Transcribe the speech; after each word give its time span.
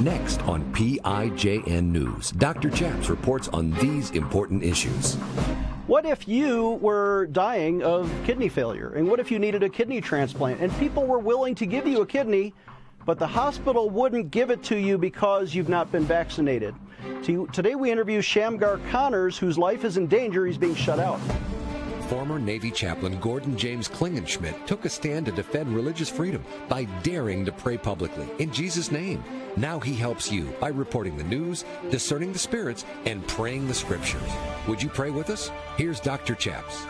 Next 0.00 0.40
on 0.44 0.64
PIJN 0.72 1.82
News, 1.84 2.30
Dr. 2.30 2.70
Chaps 2.70 3.10
reports 3.10 3.48
on 3.48 3.70
these 3.72 4.12
important 4.12 4.62
issues. 4.64 5.16
What 5.86 6.06
if 6.06 6.26
you 6.26 6.78
were 6.80 7.26
dying 7.26 7.82
of 7.82 8.10
kidney 8.24 8.48
failure? 8.48 8.94
And 8.94 9.10
what 9.10 9.20
if 9.20 9.30
you 9.30 9.38
needed 9.38 9.62
a 9.62 9.68
kidney 9.68 10.00
transplant 10.00 10.62
and 10.62 10.74
people 10.78 11.04
were 11.04 11.18
willing 11.18 11.54
to 11.56 11.66
give 11.66 11.86
you 11.86 12.00
a 12.00 12.06
kidney, 12.06 12.54
but 13.04 13.18
the 13.18 13.26
hospital 13.26 13.90
wouldn't 13.90 14.30
give 14.30 14.48
it 14.48 14.62
to 14.64 14.76
you 14.78 14.96
because 14.96 15.54
you've 15.54 15.68
not 15.68 15.92
been 15.92 16.04
vaccinated? 16.04 16.74
Today 17.22 17.74
we 17.74 17.90
interview 17.90 18.22
Shamgar 18.22 18.80
Connors, 18.90 19.36
whose 19.36 19.58
life 19.58 19.84
is 19.84 19.98
in 19.98 20.06
danger. 20.06 20.46
He's 20.46 20.56
being 20.56 20.74
shut 20.74 20.98
out. 20.98 21.20
Former 22.10 22.40
Navy 22.40 22.72
chaplain 22.72 23.20
Gordon 23.20 23.56
James 23.56 23.86
Klingenschmitt 23.86 24.66
took 24.66 24.84
a 24.84 24.88
stand 24.88 25.26
to 25.26 25.32
defend 25.32 25.72
religious 25.72 26.08
freedom 26.08 26.44
by 26.68 26.82
daring 27.04 27.44
to 27.44 27.52
pray 27.52 27.78
publicly 27.78 28.28
in 28.40 28.52
Jesus' 28.52 28.90
name. 28.90 29.22
Now 29.56 29.78
he 29.78 29.94
helps 29.94 30.28
you 30.28 30.52
by 30.58 30.70
reporting 30.70 31.16
the 31.16 31.22
news, 31.22 31.64
discerning 31.88 32.32
the 32.32 32.38
spirits, 32.40 32.84
and 33.06 33.24
praying 33.28 33.68
the 33.68 33.74
scriptures. 33.74 34.28
Would 34.66 34.82
you 34.82 34.88
pray 34.88 35.10
with 35.10 35.30
us? 35.30 35.52
Here's 35.76 36.00
Dr. 36.00 36.34
Chaps. 36.34 36.84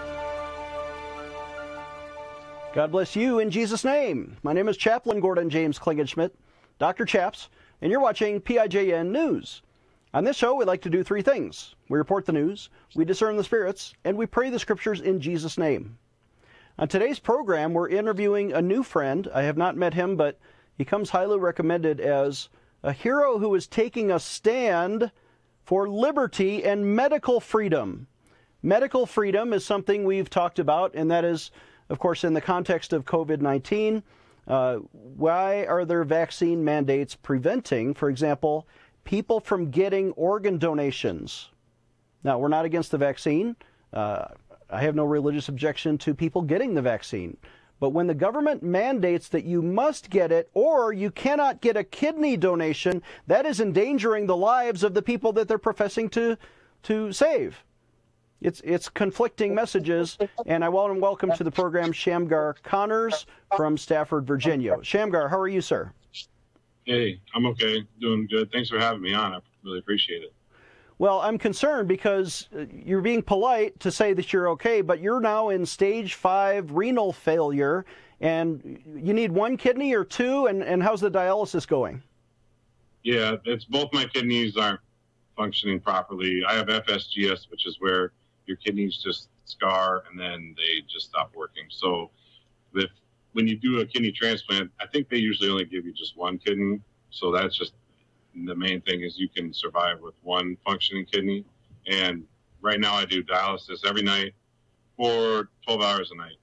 God 2.72 2.90
bless 2.90 3.14
you 3.14 3.40
in 3.40 3.50
Jesus' 3.50 3.84
name. 3.84 4.38
My 4.42 4.54
name 4.54 4.68
is 4.70 4.78
Chaplain 4.78 5.20
Gordon 5.20 5.50
James 5.50 5.78
Klingenschmitt, 5.78 6.30
Dr. 6.78 7.04
Chaps, 7.04 7.50
and 7.82 7.92
you're 7.92 8.00
watching 8.00 8.40
PIJN 8.40 9.10
News. 9.10 9.60
On 10.12 10.24
this 10.24 10.36
show, 10.36 10.56
we 10.56 10.64
like 10.64 10.82
to 10.82 10.90
do 10.90 11.04
three 11.04 11.22
things 11.22 11.76
we 11.88 11.96
report 11.96 12.26
the 12.26 12.32
news, 12.32 12.68
we 12.96 13.04
discern 13.04 13.36
the 13.36 13.44
spirits, 13.44 13.94
and 14.04 14.16
we 14.16 14.26
pray 14.26 14.50
the 14.50 14.58
scriptures 14.58 15.00
in 15.00 15.20
Jesus' 15.20 15.56
name. 15.56 15.98
On 16.80 16.88
today's 16.88 17.20
program, 17.20 17.74
we're 17.74 17.88
interviewing 17.88 18.52
a 18.52 18.60
new 18.60 18.82
friend. 18.82 19.28
I 19.32 19.42
have 19.42 19.56
not 19.56 19.76
met 19.76 19.94
him, 19.94 20.16
but 20.16 20.36
he 20.76 20.84
comes 20.84 21.10
highly 21.10 21.38
recommended 21.38 22.00
as 22.00 22.48
a 22.82 22.92
hero 22.92 23.38
who 23.38 23.54
is 23.54 23.68
taking 23.68 24.10
a 24.10 24.18
stand 24.18 25.12
for 25.62 25.88
liberty 25.88 26.64
and 26.64 26.96
medical 26.96 27.38
freedom. 27.38 28.08
Medical 28.64 29.06
freedom 29.06 29.52
is 29.52 29.64
something 29.64 30.04
we've 30.04 30.30
talked 30.30 30.58
about, 30.58 30.92
and 30.92 31.08
that 31.10 31.24
is, 31.24 31.52
of 31.88 32.00
course, 32.00 32.24
in 32.24 32.34
the 32.34 32.40
context 32.40 32.92
of 32.92 33.04
COVID 33.04 33.40
19. 33.40 34.02
Uh, 34.48 34.76
why 34.92 35.64
are 35.66 35.84
there 35.84 36.02
vaccine 36.02 36.64
mandates 36.64 37.14
preventing, 37.14 37.94
for 37.94 38.08
example, 38.08 38.66
people 39.04 39.40
from 39.40 39.70
getting 39.70 40.12
organ 40.12 40.58
donations. 40.58 41.50
Now, 42.22 42.38
we're 42.38 42.48
not 42.48 42.64
against 42.64 42.90
the 42.90 42.98
vaccine. 42.98 43.56
Uh, 43.92 44.26
I 44.68 44.82
have 44.82 44.94
no 44.94 45.04
religious 45.04 45.48
objection 45.48 45.98
to 45.98 46.14
people 46.14 46.42
getting 46.42 46.74
the 46.74 46.82
vaccine. 46.82 47.36
But 47.80 47.90
when 47.90 48.06
the 48.06 48.14
government 48.14 48.62
mandates 48.62 49.28
that 49.28 49.44
you 49.44 49.62
must 49.62 50.10
get 50.10 50.30
it 50.30 50.50
or 50.52 50.92
you 50.92 51.10
cannot 51.10 51.62
get 51.62 51.78
a 51.78 51.84
kidney 51.84 52.36
donation, 52.36 53.02
that 53.26 53.46
is 53.46 53.58
endangering 53.58 54.26
the 54.26 54.36
lives 54.36 54.84
of 54.84 54.92
the 54.92 55.02
people 55.02 55.32
that 55.32 55.48
they're 55.48 55.58
professing 55.58 56.10
to, 56.10 56.36
to 56.82 57.10
save. 57.10 57.64
It's, 58.42 58.60
it's 58.64 58.88
conflicting 58.88 59.54
messages, 59.54 60.18
and 60.46 60.64
I 60.64 60.68
want 60.68 60.94
to 60.94 61.00
welcome 61.00 61.32
to 61.32 61.44
the 61.44 61.50
program 61.50 61.92
Shamgar 61.92 62.56
Connors 62.62 63.26
from 63.56 63.76
Stafford, 63.76 64.26
Virginia. 64.26 64.76
Shamgar, 64.82 65.28
how 65.28 65.38
are 65.38 65.48
you, 65.48 65.60
sir? 65.60 65.92
Hey, 66.84 67.20
I'm 67.34 67.46
okay. 67.46 67.84
Doing 68.00 68.26
good. 68.30 68.50
Thanks 68.52 68.68
for 68.68 68.78
having 68.78 69.02
me 69.02 69.14
on. 69.14 69.34
I 69.34 69.38
really 69.64 69.78
appreciate 69.78 70.22
it. 70.22 70.32
Well, 70.98 71.20
I'm 71.20 71.38
concerned 71.38 71.88
because 71.88 72.48
uh, 72.54 72.66
you're 72.70 73.00
being 73.00 73.22
polite 73.22 73.80
to 73.80 73.90
say 73.90 74.12
that 74.12 74.32
you're 74.32 74.50
okay, 74.50 74.82
but 74.82 75.00
you're 75.00 75.20
now 75.20 75.48
in 75.48 75.64
stage 75.64 76.14
five 76.14 76.72
renal 76.72 77.12
failure, 77.12 77.86
and 78.20 78.82
you 78.94 79.14
need 79.14 79.32
one 79.32 79.56
kidney 79.56 79.94
or 79.94 80.04
two, 80.04 80.46
and, 80.46 80.62
and 80.62 80.82
how's 80.82 81.00
the 81.00 81.10
dialysis 81.10 81.66
going? 81.66 82.02
Yeah, 83.02 83.36
it's 83.46 83.64
both 83.64 83.90
my 83.94 84.04
kidneys 84.04 84.58
aren't 84.58 84.80
functioning 85.36 85.80
properly. 85.80 86.42
I 86.46 86.54
have 86.54 86.66
FSGS, 86.66 87.50
which 87.50 87.66
is 87.66 87.76
where 87.80 88.12
your 88.44 88.58
kidneys 88.58 88.98
just 89.02 89.30
scar 89.44 90.02
and 90.10 90.20
then 90.20 90.54
they 90.56 90.82
just 90.86 91.06
stop 91.06 91.32
working. 91.34 91.64
So 91.70 92.10
if 92.74 92.90
when 93.32 93.46
you 93.46 93.56
do 93.56 93.80
a 93.80 93.86
kidney 93.86 94.12
transplant, 94.12 94.70
I 94.80 94.86
think 94.86 95.08
they 95.08 95.16
usually 95.16 95.50
only 95.50 95.64
give 95.64 95.84
you 95.84 95.92
just 95.92 96.16
one 96.16 96.38
kidney. 96.38 96.80
So 97.10 97.30
that's 97.32 97.56
just 97.56 97.72
the 98.34 98.54
main 98.54 98.80
thing 98.82 99.02
is 99.02 99.18
you 99.18 99.28
can 99.28 99.52
survive 99.52 100.00
with 100.00 100.14
one 100.22 100.56
functioning 100.64 101.06
kidney. 101.06 101.44
And 101.86 102.24
right 102.60 102.80
now 102.80 102.94
I 102.94 103.04
do 103.04 103.22
dialysis 103.22 103.86
every 103.86 104.02
night 104.02 104.34
for 104.96 105.48
12 105.66 105.82
hours 105.82 106.10
a 106.12 106.16
night. 106.16 106.36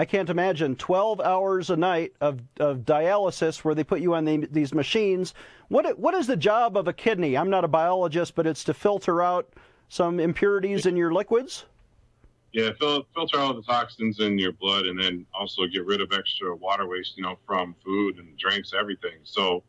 I 0.00 0.04
can't 0.04 0.30
imagine 0.30 0.76
12 0.76 1.20
hours 1.20 1.70
a 1.70 1.76
night 1.76 2.12
of, 2.20 2.40
of 2.60 2.78
dialysis 2.78 3.64
where 3.64 3.74
they 3.74 3.82
put 3.82 4.00
you 4.00 4.14
on 4.14 4.24
the, 4.24 4.46
these 4.50 4.72
machines. 4.72 5.34
What, 5.68 5.98
what 5.98 6.14
is 6.14 6.28
the 6.28 6.36
job 6.36 6.76
of 6.76 6.86
a 6.86 6.92
kidney? 6.92 7.36
I'm 7.36 7.50
not 7.50 7.64
a 7.64 7.68
biologist, 7.68 8.36
but 8.36 8.46
it's 8.46 8.62
to 8.64 8.74
filter 8.74 9.20
out 9.20 9.52
some 9.88 10.20
impurities 10.20 10.86
in 10.86 10.96
your 10.96 11.12
liquids? 11.12 11.64
Yeah, 12.52 12.70
fil- 12.78 13.06
filter 13.14 13.38
all 13.38 13.54
the 13.54 13.62
toxins 13.62 14.20
in 14.20 14.38
your 14.38 14.52
blood, 14.52 14.86
and 14.86 14.98
then 14.98 15.26
also 15.34 15.66
get 15.66 15.84
rid 15.84 16.00
of 16.00 16.12
extra 16.12 16.54
water 16.56 16.86
waste, 16.88 17.16
you 17.16 17.22
know, 17.22 17.38
from 17.46 17.74
food 17.84 18.18
and 18.18 18.36
drinks, 18.38 18.72
everything. 18.78 19.18
So 19.22 19.62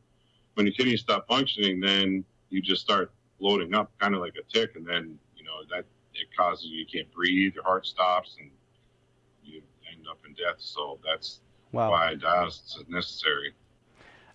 when 0.53 0.65
your 0.65 0.73
kidneys 0.73 1.01
stop 1.01 1.27
functioning, 1.27 1.79
then 1.79 2.23
you 2.49 2.61
just 2.61 2.81
start 2.81 3.11
loading 3.39 3.73
up, 3.73 3.91
kind 3.99 4.15
of 4.15 4.21
like 4.21 4.35
a 4.39 4.53
tick, 4.53 4.75
and 4.75 4.85
then 4.85 5.19
you 5.35 5.43
know 5.43 5.63
that 5.69 5.85
it 6.13 6.27
causes 6.37 6.67
you 6.67 6.85
can't 6.85 7.11
breathe, 7.11 7.53
your 7.53 7.63
heart 7.63 7.85
stops, 7.85 8.37
and 8.39 8.49
you 9.43 9.61
end 9.91 10.05
up 10.09 10.19
in 10.25 10.33
death. 10.33 10.55
So 10.59 10.99
that's 11.05 11.41
wow. 11.71 11.91
why 11.91 12.15
dialysis 12.15 12.77
is 12.77 12.83
necessary. 12.87 13.53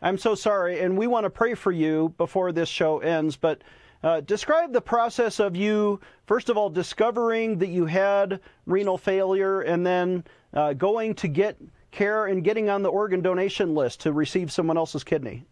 I'm 0.02 0.18
so 0.18 0.34
sorry, 0.34 0.80
and 0.80 0.98
we 0.98 1.06
want 1.06 1.24
to 1.24 1.30
pray 1.30 1.54
for 1.54 1.72
you 1.72 2.14
before 2.18 2.52
this 2.52 2.68
show 2.68 2.98
ends, 2.98 3.36
but 3.36 3.62
uh, 4.04 4.20
describe 4.20 4.72
the 4.72 4.82
process 4.82 5.40
of 5.40 5.56
you, 5.56 5.98
first 6.26 6.50
of 6.50 6.58
all, 6.58 6.68
discovering 6.68 7.58
that 7.58 7.68
you 7.68 7.86
had 7.86 8.38
renal 8.66 8.98
failure 8.98 9.62
and 9.62 9.84
then 9.84 10.22
uh, 10.52 10.74
going 10.74 11.14
to 11.14 11.26
get 11.26 11.56
care 11.90 12.26
and 12.26 12.44
getting 12.44 12.68
on 12.68 12.82
the 12.82 12.90
organ 12.90 13.22
donation 13.22 13.74
list 13.74 14.00
to 14.00 14.12
receive 14.12 14.52
someone 14.52 14.76
else's 14.76 15.02
kidney. 15.02 15.46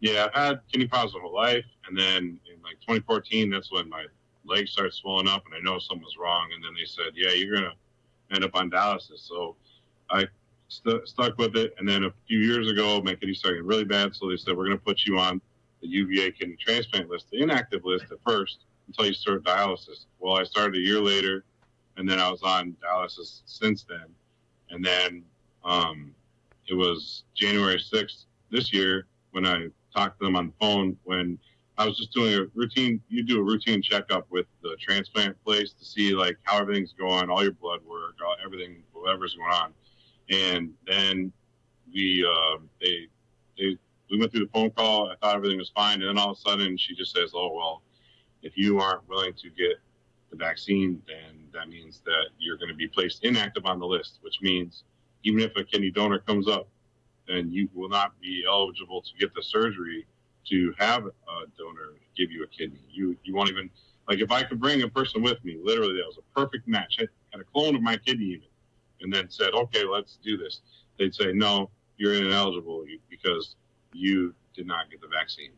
Yeah, 0.00 0.26
I've 0.26 0.34
had 0.34 0.60
kidney 0.70 0.86
problems 0.86 1.14
my 1.14 1.20
whole 1.20 1.34
life. 1.34 1.64
And 1.88 1.96
then 1.96 2.38
in 2.46 2.62
like 2.62 2.78
2014, 2.82 3.48
that's 3.48 3.72
when 3.72 3.88
my 3.88 4.04
legs 4.44 4.72
started 4.72 4.92
swelling 4.92 5.26
up 5.26 5.46
and 5.46 5.54
I 5.54 5.60
know 5.60 5.78
something 5.78 6.04
was 6.04 6.18
wrong. 6.20 6.50
And 6.54 6.62
then 6.62 6.72
they 6.74 6.84
said, 6.84 7.12
yeah, 7.14 7.30
you're 7.30 7.56
going 7.56 7.70
to 7.70 8.34
end 8.34 8.44
up 8.44 8.54
on 8.54 8.70
dialysis. 8.70 9.26
So 9.26 9.56
I 10.10 10.26
st- 10.68 11.08
stuck 11.08 11.38
with 11.38 11.56
it. 11.56 11.74
And 11.78 11.88
then 11.88 12.04
a 12.04 12.12
few 12.28 12.40
years 12.40 12.70
ago, 12.70 13.00
my 13.00 13.14
kidney 13.14 13.32
started 13.32 13.56
getting 13.56 13.68
really 13.68 13.84
bad. 13.84 14.14
So 14.14 14.28
they 14.28 14.36
said, 14.36 14.54
we're 14.54 14.66
going 14.66 14.76
to 14.76 14.84
put 14.84 15.06
you 15.06 15.18
on 15.18 15.40
the 15.86 15.92
UVA 15.96 16.32
kidney 16.32 16.56
transplant 16.56 17.08
list, 17.08 17.26
the 17.30 17.42
inactive 17.42 17.84
list 17.84 18.06
at 18.10 18.18
first 18.26 18.64
until 18.88 19.06
you 19.06 19.14
start 19.14 19.44
dialysis. 19.44 20.06
Well, 20.18 20.36
I 20.36 20.44
started 20.44 20.76
a 20.76 20.80
year 20.80 21.00
later, 21.00 21.44
and 21.96 22.08
then 22.08 22.18
I 22.18 22.30
was 22.30 22.42
on 22.42 22.76
dialysis 22.84 23.42
since 23.46 23.84
then. 23.88 24.06
And 24.70 24.84
then 24.84 25.22
um, 25.64 26.14
it 26.68 26.74
was 26.74 27.24
January 27.34 27.78
6th 27.78 28.24
this 28.50 28.72
year 28.72 29.06
when 29.30 29.46
I 29.46 29.68
talked 29.94 30.18
to 30.20 30.26
them 30.26 30.36
on 30.36 30.48
the 30.48 30.52
phone 30.60 30.96
when 31.04 31.38
I 31.78 31.86
was 31.86 31.96
just 31.98 32.12
doing 32.12 32.34
a 32.34 32.46
routine. 32.54 33.00
You 33.08 33.22
do 33.22 33.40
a 33.40 33.42
routine 33.42 33.82
checkup 33.82 34.26
with 34.30 34.46
the 34.62 34.76
transplant 34.80 35.42
place 35.44 35.72
to 35.72 35.84
see 35.84 36.14
like 36.14 36.36
how 36.44 36.58
everything's 36.58 36.92
going, 36.92 37.30
all 37.30 37.42
your 37.42 37.52
blood 37.52 37.80
work, 37.88 38.16
all, 38.24 38.36
everything, 38.44 38.82
whatever's 38.92 39.34
going 39.34 39.52
on. 39.52 39.72
And 40.30 40.74
then 40.86 41.32
we, 41.92 42.26
uh, 42.26 42.58
they, 42.80 43.06
they 43.58 43.78
we 44.10 44.18
went 44.18 44.32
through 44.32 44.46
the 44.46 44.52
phone 44.52 44.70
call. 44.70 45.10
I 45.10 45.16
thought 45.16 45.36
everything 45.36 45.58
was 45.58 45.70
fine, 45.74 46.00
and 46.00 46.08
then 46.08 46.18
all 46.18 46.32
of 46.32 46.38
a 46.38 46.40
sudden 46.40 46.76
she 46.76 46.94
just 46.94 47.14
says, 47.14 47.32
"Oh 47.34 47.52
well, 47.54 47.82
if 48.42 48.56
you 48.56 48.78
aren't 48.78 49.08
willing 49.08 49.34
to 49.34 49.50
get 49.50 49.76
the 50.30 50.36
vaccine, 50.36 51.02
then 51.06 51.48
that 51.52 51.68
means 51.68 52.02
that 52.04 52.26
you're 52.38 52.56
going 52.56 52.68
to 52.68 52.74
be 52.74 52.88
placed 52.88 53.24
inactive 53.24 53.64
on 53.66 53.78
the 53.78 53.86
list, 53.86 54.18
which 54.22 54.40
means 54.42 54.84
even 55.24 55.40
if 55.40 55.52
a 55.56 55.64
kidney 55.64 55.90
donor 55.90 56.18
comes 56.20 56.48
up, 56.48 56.68
then 57.26 57.50
you 57.50 57.68
will 57.74 57.88
not 57.88 58.18
be 58.20 58.44
eligible 58.48 59.02
to 59.02 59.10
get 59.18 59.34
the 59.34 59.42
surgery 59.42 60.06
to 60.48 60.72
have 60.78 61.06
a 61.06 61.10
donor 61.58 61.94
give 62.16 62.30
you 62.30 62.44
a 62.44 62.46
kidney. 62.46 62.80
You 62.90 63.16
you 63.24 63.34
won't 63.34 63.50
even 63.50 63.70
like 64.08 64.20
if 64.20 64.30
I 64.30 64.42
could 64.42 64.60
bring 64.60 64.82
a 64.82 64.88
person 64.88 65.22
with 65.22 65.44
me, 65.44 65.58
literally 65.62 65.96
that 65.96 66.06
was 66.06 66.18
a 66.18 66.38
perfect 66.38 66.68
match. 66.68 66.96
I 67.00 67.06
had 67.32 67.40
a 67.40 67.44
clone 67.44 67.74
of 67.74 67.82
my 67.82 67.96
kidney 67.96 68.26
even, 68.26 68.48
and 69.00 69.12
then 69.12 69.28
said, 69.28 69.52
okay, 69.52 69.84
let's 69.84 70.18
do 70.22 70.36
this. 70.36 70.60
They'd 70.98 71.14
say, 71.14 71.32
no, 71.32 71.70
you're 71.96 72.14
ineligible 72.14 72.84
because 73.10 73.56
you 73.96 74.34
did 74.54 74.66
not 74.66 74.90
get 74.90 75.00
the 75.00 75.08
vaccine. 75.08 75.50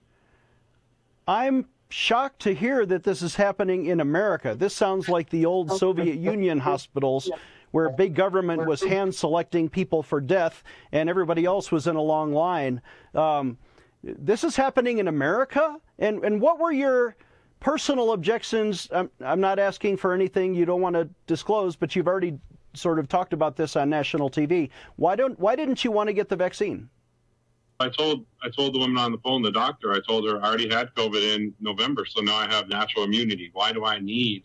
I'm 1.27 1.67
shocked 1.91 2.41
to 2.43 2.55
hear 2.55 2.85
that 2.87 3.05
this 3.05 3.23
is 3.23 3.35
happening 3.35 3.87
in 3.87 4.01
America. 4.01 4.55
This 4.55 4.75
sounds 4.75 5.09
like 5.09 5.31
the 5.31 5.47
old 5.47 5.73
Soviet 5.79 6.17
Union 6.17 6.59
hospitals 6.59 7.31
where 7.71 7.91
big 7.91 8.15
government 8.15 8.67
was 8.67 8.83
hand 8.83 9.15
selecting 9.15 9.69
people 9.69 10.03
for 10.03 10.21
death 10.21 10.63
and 10.93 11.09
everybody 11.09 11.45
else 11.45 11.71
was 11.71 11.87
in 11.87 11.97
a 11.97 12.03
long 12.03 12.33
line. 12.33 12.81
Um, 13.15 13.59
this 14.03 14.45
is 14.45 14.57
happening 14.57 14.99
in 14.99 15.09
America? 15.09 15.77
And, 15.99 16.25
and 16.25 16.41
what 16.41 16.59
were 16.59 16.73
your 16.73 17.17
personal 17.61 18.13
objections? 18.13 18.89
I'm, 18.93 19.11
I'm 19.21 19.41
not 19.41 19.59
asking 19.59 19.97
for 19.97 20.15
anything 20.15 20.55
you 20.55 20.65
don't 20.65 20.81
want 20.81 20.95
to 20.95 21.09
disclose, 21.27 21.77
but 21.77 21.95
you've 21.95 22.09
already 22.09 22.39
sort 22.75 22.99
of 22.99 23.09
talked 23.09 23.33
about 23.33 23.57
this 23.57 23.77
on 23.77 23.91
national 23.91 24.31
TV. 24.31 24.71
Why, 24.97 25.17
don't, 25.17 25.39
why 25.39 25.57
didn't 25.57 25.85
you 25.85 25.91
want 25.91 26.09
to 26.09 26.13
get 26.13 26.29
the 26.29 26.37
vaccine? 26.37 26.89
I 27.81 27.89
told 27.89 28.27
I 28.43 28.49
told 28.49 28.75
the 28.75 28.81
woman 28.81 28.99
on 28.99 29.13
the 29.13 29.19
phone, 29.19 29.41
the 29.41 29.53
doctor, 29.53 29.93
I 29.93 30.01
told 30.01 30.29
her 30.29 30.43
I 30.43 30.49
already 30.49 30.69
had 30.69 30.93
COVID 30.97 31.37
in 31.37 31.55
November, 31.61 32.05
so 32.05 32.21
now 32.21 32.35
I 32.35 32.49
have 32.49 32.69
natural 32.69 33.05
immunity. 33.05 33.51
Why 33.53 33.73
do 33.73 33.85
I 33.85 34.01
need 34.01 34.43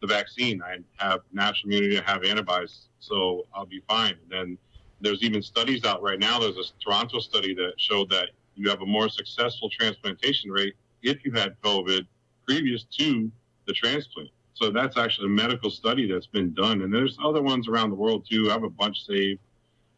the 0.00 0.06
vaccine? 0.06 0.62
I 0.62 0.76
have 1.04 1.22
natural 1.32 1.72
immunity, 1.72 1.98
I 1.98 2.08
have 2.08 2.22
antibodies, 2.22 2.86
so 3.00 3.46
I'll 3.52 3.66
be 3.66 3.82
fine. 3.88 4.14
And 4.22 4.30
then 4.30 4.58
there's 5.00 5.24
even 5.24 5.42
studies 5.42 5.84
out 5.84 6.02
right 6.02 6.20
now. 6.20 6.38
There's 6.38 6.56
a 6.56 6.62
Toronto 6.80 7.18
study 7.18 7.52
that 7.54 7.72
showed 7.78 8.08
that 8.10 8.28
you 8.54 8.70
have 8.70 8.80
a 8.80 8.86
more 8.86 9.08
successful 9.08 9.68
transplantation 9.68 10.52
rate 10.52 10.74
if 11.02 11.24
you 11.24 11.32
had 11.32 11.60
COVID 11.62 12.06
previous 12.46 12.84
to 12.98 13.28
the 13.66 13.72
transplant. 13.72 14.30
So 14.54 14.70
that's 14.70 14.96
actually 14.96 15.26
a 15.26 15.30
medical 15.30 15.68
study 15.70 16.06
that's 16.06 16.28
been 16.28 16.54
done. 16.54 16.82
And 16.82 16.94
there's 16.94 17.18
other 17.24 17.42
ones 17.42 17.66
around 17.66 17.90
the 17.90 17.96
world 17.96 18.24
too. 18.30 18.50
I 18.50 18.52
have 18.52 18.62
a 18.62 18.70
bunch 18.70 19.04
saved. 19.04 19.40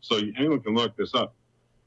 So 0.01 0.17
anyone 0.39 0.61
can 0.61 0.75
look 0.75 0.97
this 0.97 1.15
up. 1.15 1.35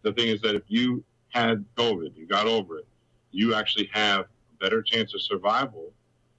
The 0.08 0.14
thing 0.14 0.30
is 0.30 0.40
that 0.42 0.56
if 0.56 0.64
you 0.68 1.04
had 1.30 1.66
COVID, 1.76 2.16
you 2.16 2.28
got 2.28 2.48
over 2.48 2.78
it, 2.78 2.88
you 3.32 3.54
actually 3.54 3.90
have 3.92 4.22
a 4.22 4.64
better 4.64 4.82
chance 4.82 5.14
of 5.14 5.22
survival 5.22 5.92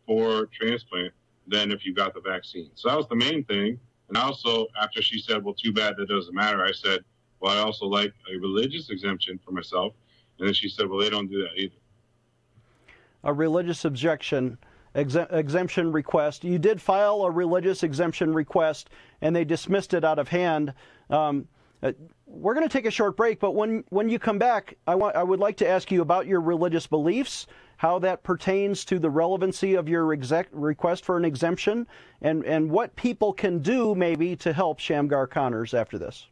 for 0.06 0.46
transplant 0.46 1.12
than 1.46 1.70
if 1.70 1.84
you 1.84 1.92
got 1.92 2.14
the 2.14 2.20
vaccine. 2.20 2.70
So 2.74 2.88
that 2.88 2.96
was 2.96 3.06
the 3.08 3.16
main 3.16 3.44
thing. 3.44 3.78
And 4.08 4.16
also, 4.16 4.68
after 4.80 5.02
she 5.02 5.20
said, 5.20 5.44
well, 5.44 5.52
too 5.52 5.70
bad, 5.70 5.96
that 5.98 6.08
doesn't 6.08 6.34
matter, 6.34 6.64
I 6.64 6.72
said, 6.72 7.04
well, 7.40 7.52
I 7.52 7.60
also 7.60 7.84
like 7.84 8.14
a 8.34 8.38
religious 8.38 8.88
exemption 8.88 9.38
for 9.44 9.50
myself. 9.50 9.92
And 10.38 10.46
then 10.46 10.54
she 10.54 10.70
said, 10.70 10.88
well, 10.88 10.98
they 10.98 11.10
don't 11.10 11.30
do 11.30 11.42
that 11.42 11.60
either. 11.60 11.74
A 13.24 13.34
religious 13.34 13.84
objection 13.84 14.56
exemption 14.94 15.92
request. 15.92 16.42
You 16.42 16.58
did 16.58 16.80
file 16.80 17.22
a 17.24 17.30
religious 17.30 17.82
exemption 17.82 18.32
request, 18.32 18.88
and 19.20 19.36
they 19.36 19.44
dismissed 19.44 19.92
it 19.92 20.04
out 20.04 20.18
of 20.18 20.28
hand. 20.28 20.72
Um, 21.10 21.46
uh, 21.82 21.92
we're 22.26 22.54
going 22.54 22.66
to 22.66 22.72
take 22.72 22.86
a 22.86 22.90
short 22.90 23.16
break, 23.16 23.40
but 23.40 23.54
when 23.54 23.84
when 23.90 24.08
you 24.08 24.18
come 24.18 24.38
back, 24.38 24.76
I 24.86 24.94
want 24.94 25.16
I 25.16 25.22
would 25.22 25.40
like 25.40 25.56
to 25.58 25.68
ask 25.68 25.90
you 25.90 26.02
about 26.02 26.26
your 26.26 26.40
religious 26.40 26.86
beliefs, 26.86 27.46
how 27.76 27.98
that 28.00 28.22
pertains 28.22 28.84
to 28.86 28.98
the 28.98 29.10
relevancy 29.10 29.74
of 29.74 29.88
your 29.88 30.12
exec- 30.12 30.48
request 30.52 31.04
for 31.04 31.16
an 31.16 31.24
exemption, 31.24 31.86
and 32.20 32.44
and 32.44 32.70
what 32.70 32.94
people 32.96 33.32
can 33.32 33.60
do 33.60 33.94
maybe 33.94 34.34
to 34.36 34.52
help 34.52 34.80
Shamgar 34.80 35.26
Connors 35.26 35.72
after 35.74 35.98
this. 35.98 36.26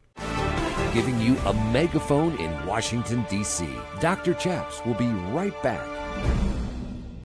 Giving 0.93 1.19
you 1.19 1.37
a 1.45 1.53
megaphone 1.71 2.37
in 2.39 2.65
Washington 2.65 3.25
D.C. 3.29 3.67
Dr. 3.99 4.33
Chaps 4.33 4.85
will 4.85 4.95
be 4.95 5.07
right 5.07 5.61
back. 5.63 5.85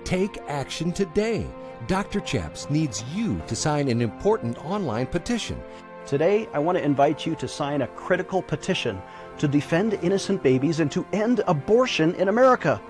Take 0.03 0.37
action 0.47 0.91
today. 0.91 1.47
Dr. 1.87 2.19
Chaps 2.19 2.69
needs 2.69 3.03
you 3.13 3.41
to 3.47 3.55
sign 3.55 3.87
an 3.87 4.01
important 4.01 4.63
online 4.65 5.07
petition. 5.07 5.61
Today, 6.05 6.49
I 6.53 6.59
want 6.59 6.77
to 6.77 6.83
invite 6.83 7.25
you 7.25 7.35
to 7.35 7.47
sign 7.47 7.83
a 7.83 7.87
critical 7.87 8.41
petition 8.41 9.01
to 9.37 9.47
defend 9.47 9.93
innocent 10.01 10.43
babies 10.43 10.79
and 10.79 10.91
to 10.91 11.05
end 11.13 11.41
abortion 11.47 12.15
in 12.15 12.27
America. 12.27 12.81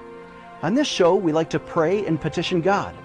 On 0.64 0.74
this 0.74 0.88
show, 0.88 1.16
we 1.16 1.32
like 1.32 1.50
to 1.52 1.60
pray 1.60 2.06
and 2.06 2.20
petition 2.20 2.62
God, 2.62 2.96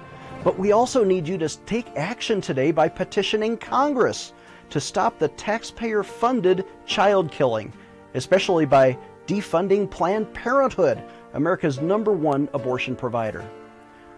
but 0.44 0.58
we 0.58 0.72
also 0.72 1.04
need 1.04 1.26
you 1.26 1.36
to 1.38 1.48
take 1.66 1.86
action 1.96 2.40
today 2.40 2.70
by 2.70 2.88
petitioning 2.88 3.56
Congress 3.56 4.32
to 4.70 4.80
stop 4.80 5.18
the 5.18 5.28
taxpayer 5.28 6.02
funded 6.02 6.64
child 6.86 7.30
killing, 7.30 7.72
especially 8.14 8.64
by 8.64 8.96
defunding 9.26 9.90
Planned 9.90 10.32
Parenthood, 10.32 11.02
America's 11.34 11.80
number 11.80 12.12
one 12.12 12.48
abortion 12.54 12.96
provider. 12.96 13.44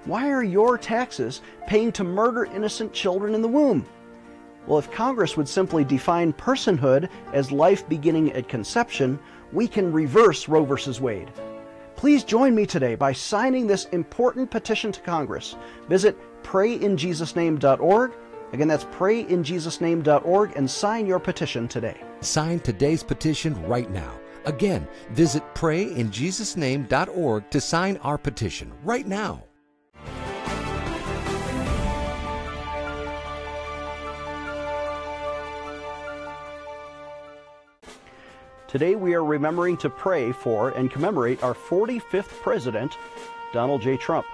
Why 0.04 0.30
are 0.30 0.44
your 0.44 0.78
taxes 0.78 1.40
paying 1.66 1.92
to 1.92 2.04
murder 2.04 2.44
innocent 2.44 2.92
children 2.92 3.34
in 3.34 3.42
the 3.42 3.48
womb? 3.48 3.86
Well, 4.68 4.78
if 4.78 4.90
Congress 4.92 5.36
would 5.36 5.48
simply 5.48 5.82
define 5.82 6.34
personhood 6.34 7.08
as 7.32 7.50
life 7.50 7.88
beginning 7.88 8.32
at 8.32 8.48
conception, 8.48 9.18
we 9.50 9.66
can 9.66 9.90
reverse 9.90 10.46
Roe 10.46 10.64
v. 10.64 11.00
Wade. 11.00 11.32
Please 11.96 12.22
join 12.22 12.54
me 12.54 12.66
today 12.66 12.94
by 12.94 13.12
signing 13.14 13.66
this 13.66 13.86
important 13.86 14.50
petition 14.50 14.92
to 14.92 15.00
Congress. 15.00 15.56
Visit 15.88 16.16
prayinjesusname.org. 16.44 18.12
Again, 18.52 18.68
that's 18.68 18.84
prayinjesusname.org 18.84 20.52
and 20.54 20.70
sign 20.70 21.06
your 21.06 21.18
petition 21.18 21.66
today. 21.66 22.00
Sign 22.20 22.60
today's 22.60 23.02
petition 23.02 23.60
right 23.66 23.90
now. 23.90 24.12
Again, 24.44 24.86
visit 25.10 25.42
prayinjesusname.org 25.54 27.50
to 27.50 27.60
sign 27.60 27.96
our 27.98 28.18
petition 28.18 28.72
right 28.84 29.06
now. 29.06 29.47
Today 38.68 38.96
we 38.96 39.14
are 39.14 39.24
remembering 39.24 39.78
to 39.78 39.88
pray 39.88 40.30
for 40.30 40.68
and 40.68 40.90
commemorate 40.90 41.42
our 41.42 41.54
45th 41.54 42.42
president, 42.42 42.98
Donald 43.50 43.80
J. 43.80 43.96
Trump, 43.96 44.26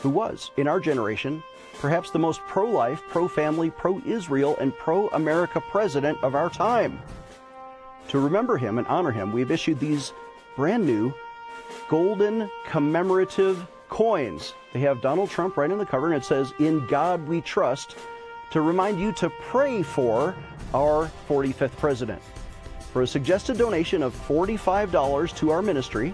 who 0.00 0.10
was, 0.10 0.50
in 0.56 0.66
our 0.66 0.80
generation, 0.80 1.40
perhaps 1.78 2.10
the 2.10 2.18
most 2.18 2.40
pro 2.48 2.68
life, 2.68 3.00
pro 3.10 3.28
family, 3.28 3.70
pro 3.70 4.02
Israel, 4.04 4.56
and 4.58 4.76
pro 4.76 5.06
America 5.10 5.60
president 5.60 6.18
of 6.24 6.34
our 6.34 6.50
time. 6.50 7.00
To 8.08 8.18
remember 8.18 8.56
him 8.56 8.76
and 8.76 8.88
honor 8.88 9.12
him, 9.12 9.30
we've 9.30 9.52
issued 9.52 9.78
these 9.78 10.12
brand 10.56 10.84
new 10.84 11.14
golden 11.88 12.50
commemorative 12.66 13.64
coins. 13.88 14.52
They 14.72 14.80
have 14.80 15.00
Donald 15.00 15.30
Trump 15.30 15.56
right 15.56 15.70
in 15.70 15.78
the 15.78 15.86
cover, 15.86 16.06
and 16.06 16.20
it 16.20 16.26
says, 16.26 16.52
In 16.58 16.88
God 16.88 17.24
We 17.28 17.40
Trust, 17.40 17.94
to 18.50 18.62
remind 18.62 18.98
you 18.98 19.12
to 19.12 19.30
pray 19.30 19.84
for 19.84 20.34
our 20.74 21.08
45th 21.28 21.76
president. 21.76 22.20
For 22.92 23.02
a 23.02 23.06
suggested 23.06 23.56
donation 23.56 24.02
of 24.02 24.14
$45 24.26 25.36
to 25.36 25.50
our 25.50 25.62
ministry, 25.62 26.12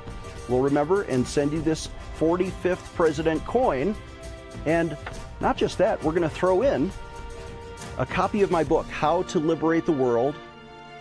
we'll 0.49 0.61
remember 0.61 1.03
and 1.03 1.27
send 1.27 1.53
you 1.53 1.63
this 1.63 1.89
45th 2.19 2.95
President 2.95 3.45
coin. 3.47 3.97
And 4.67 4.97
not 5.41 5.57
just 5.57 5.79
that, 5.79 6.03
we're 6.03 6.13
going 6.13 6.23
to 6.23 6.29
throw 6.29 6.63
in 6.63 6.91
a 7.99 8.05
copy 8.05 8.43
of 8.43 8.51
my 8.51 8.63
book, 8.63 8.87
How 8.87 9.23
to 9.23 9.39
Liberate 9.39 9.87
the 9.87 9.93
World, 9.93 10.35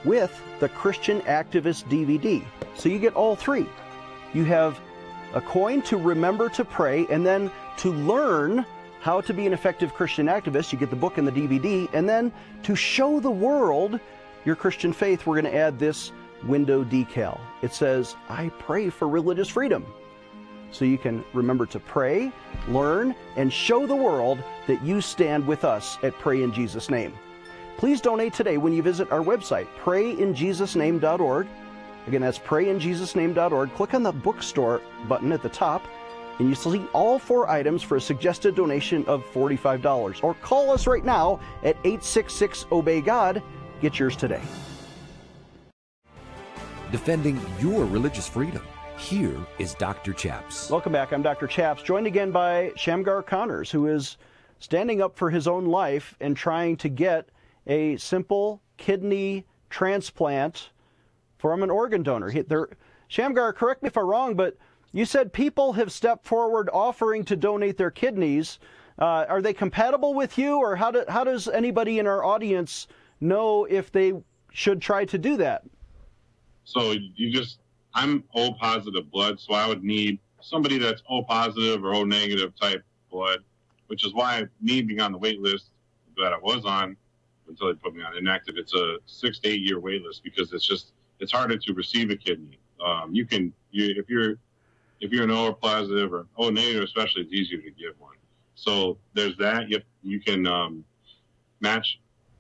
with 0.06 0.42
the 0.60 0.70
Christian 0.70 1.20
Activist 1.22 1.90
DVD. 1.90 2.44
So 2.76 2.88
you 2.88 3.00
get 3.00 3.14
all 3.16 3.36
three. 3.36 3.68
You 4.34 4.46
have 4.46 4.80
a 5.34 5.42
coin 5.42 5.82
to 5.84 5.98
remember 5.98 6.48
to 6.50 6.64
pray, 6.64 7.06
and 7.10 7.26
then 7.26 7.52
to 7.78 7.92
learn 7.92 8.66
how 9.02 9.20
to 9.22 9.34
be 9.34 9.46
an 9.46 9.52
effective 9.52 9.94
Christian 9.94 10.28
activist, 10.28 10.72
you 10.72 10.80
get 10.80 10.90
the 10.90 10.96
book 10.96 11.18
and 11.18 11.28
the 11.28 11.32
DVD, 11.32 11.90
and 11.94 12.08
then 12.08 12.32
to 12.64 12.76
show 12.76 13.20
the 13.20 13.30
world 13.30 14.00
your 14.46 14.56
Christian 14.56 14.94
faith, 14.94 15.26
we're 15.26 15.42
going 15.42 15.52
to 15.52 15.58
add 15.58 15.80
this 15.80 16.12
window 16.46 16.84
decal. 16.84 17.40
It 17.62 17.74
says, 17.74 18.16
I 18.30 18.50
pray 18.60 18.90
for 18.90 19.08
religious 19.08 19.50
freedom. 19.50 19.86
So 20.72 20.86
you 20.86 20.98
can 20.98 21.24
remember 21.34 21.66
to 21.68 21.80
pray, 21.80 22.32
learn, 22.68 23.16
and 23.38 23.52
show 23.52 23.88
the 23.88 23.96
world 23.96 24.44
that 24.68 24.84
you 24.84 25.02
stand 25.02 25.48
with 25.48 25.64
us 25.64 25.98
at 26.04 26.18
Pray 26.20 26.44
in 26.44 26.52
Jesus' 26.52 26.90
Name. 26.90 27.14
Please 27.78 28.02
donate 28.02 28.34
today 28.34 28.58
when 28.58 28.74
you 28.74 28.82
visit 28.82 29.12
our 29.12 29.22
website, 29.22 29.68
prayinjesusname.org. 29.82 31.48
Again, 32.08 32.22
that's 32.22 32.40
prayinjesusname.org. 32.40 33.74
Click 33.74 33.94
on 33.94 34.04
the 34.04 34.12
bookstore 34.12 34.82
button 35.08 35.32
at 35.32 35.42
the 35.42 35.50
top, 35.50 35.88
and 36.40 36.50
you 36.50 36.56
see 36.56 36.86
all 36.94 37.20
four 37.20 37.50
items 37.50 37.82
for 37.82 37.96
a 37.96 38.02
suggested 38.02 38.56
donation 38.56 39.06
of 39.06 39.24
$45. 39.34 40.24
Or 40.24 40.34
call 40.36 40.72
us 40.72 40.88
right 40.88 41.04
now 41.04 41.40
at 41.64 41.78
866 41.84 42.66
Obey 42.72 43.02
God 43.02 43.42
Get 43.82 44.00
yours 44.00 44.16
today. 44.16 44.42
Defending 46.92 47.42
your 47.60 47.86
religious 47.86 48.28
freedom. 48.28 48.64
Here 48.98 49.36
is 49.60 49.74
Dr. 49.76 50.14
Chaps. 50.14 50.70
Welcome 50.70 50.94
back. 50.94 51.12
I'm 51.12 51.22
Dr. 51.22 51.48
Chaps, 51.48 51.84
joined 51.84 52.08
again 52.08 52.32
by 52.32 52.72
Shamgar 52.78 53.22
Connors, 53.22 53.70
who 53.70 53.88
is 53.88 54.18
standing 54.60 55.02
up 55.02 55.18
for 55.18 55.30
his 55.30 55.48
own 55.48 55.66
life 55.66 56.16
and 56.22 56.38
trying 56.38 56.78
to 56.78 56.90
get 56.90 57.28
a 57.68 57.98
simple 57.98 58.62
kidney 58.78 59.46
transplant 59.70 60.70
from 61.38 61.62
an 61.62 61.70
organ 61.70 62.04
donor. 62.04 62.30
He, 62.30 62.44
Shamgar, 63.10 63.52
correct 63.52 63.84
me 63.84 63.88
if 63.88 63.98
I'm 63.98 64.06
wrong, 64.06 64.36
but 64.36 64.58
you 64.94 65.04
said 65.04 65.34
people 65.34 65.74
have 65.74 65.92
stepped 65.92 66.26
forward 66.26 66.70
offering 66.72 67.26
to 67.26 67.36
donate 67.36 67.78
their 67.78 67.92
kidneys. 67.92 68.60
Uh, 68.98 69.26
are 69.28 69.42
they 69.42 69.54
compatible 69.54 70.14
with 70.14 70.38
you, 70.38 70.56
or 70.56 70.78
how, 70.78 70.92
do, 70.92 71.04
how 71.10 71.26
does 71.26 71.50
anybody 71.50 72.00
in 72.00 72.08
our 72.08 72.24
audience 72.24 72.88
know 73.20 73.66
if 73.66 73.92
they 73.92 74.14
should 74.52 74.82
try 74.82 75.06
to 75.06 75.18
do 75.18 75.38
that? 75.38 75.64
So 76.64 76.92
you 77.16 77.32
just, 77.32 77.60
I'm 77.94 78.24
O 78.34 78.54
positive 78.54 79.12
blood, 79.12 79.40
so 79.40 79.54
I 79.54 79.68
would 79.68 79.84
need 79.84 80.20
somebody 80.42 80.78
that's 80.78 81.02
O 81.10 81.24
positive 81.24 81.84
or 81.84 81.94
O 81.94 82.04
negative 82.04 82.54
type 82.60 82.84
blood, 83.12 83.40
which 83.88 84.06
is 84.06 84.14
why 84.14 84.44
me 84.62 84.82
being 84.82 85.02
on 85.02 85.12
the 85.12 85.18
wait 85.18 85.40
list 85.40 85.70
that 86.18 86.34
I 86.34 86.38
was 86.38 86.66
on 86.66 86.96
until 87.48 87.68
they 87.68 87.74
put 87.76 87.96
me 87.96 88.02
on 88.02 88.18
inactive, 88.18 88.56
it's 88.58 88.74
a 88.74 88.98
six 89.06 89.40
to 89.40 89.50
eight 89.50 89.62
year 89.62 89.80
wait 89.80 90.02
list 90.02 90.24
because 90.24 90.52
it's 90.54 90.68
just, 90.68 90.94
it's 91.20 91.32
harder 91.32 91.58
to 91.58 91.74
receive 91.74 92.10
a 92.10 92.16
kidney. 92.16 92.58
Um, 92.84 93.14
you 93.14 93.26
can, 93.26 93.54
you, 93.72 93.94
if 93.98 94.10
you're, 94.10 94.36
if 95.02 95.12
you're 95.12 95.24
an 95.24 95.32
O 95.32 95.54
positive 95.54 96.14
or 96.14 96.26
O 96.38 96.50
negative, 96.50 96.84
especially, 96.84 97.24
it's 97.24 97.34
easier 97.34 97.62
to 97.62 97.72
give 97.72 98.00
one. 98.00 98.16
So 98.56 98.98
there's 99.14 99.38
that. 99.38 99.70
You, 99.70 99.82
you 100.02 100.20
can 100.20 100.48
um, 100.48 100.84
match 101.60 102.00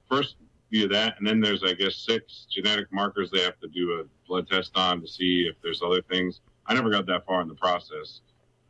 first 0.09 0.35
via 0.71 0.87
that. 0.87 1.15
And 1.17 1.27
then 1.27 1.39
there's, 1.39 1.63
I 1.63 1.73
guess, 1.73 1.95
six 1.95 2.47
genetic 2.51 2.91
markers 2.91 3.29
they 3.31 3.41
have 3.41 3.59
to 3.59 3.67
do 3.67 3.99
a 3.99 4.03
blood 4.27 4.47
test 4.47 4.71
on 4.75 5.01
to 5.01 5.07
see 5.07 5.47
if 5.49 5.55
there's 5.61 5.81
other 5.81 6.01
things. 6.01 6.41
I 6.65 6.73
never 6.73 6.89
got 6.89 7.05
that 7.07 7.25
far 7.25 7.41
in 7.41 7.47
the 7.47 7.55
process, 7.55 8.21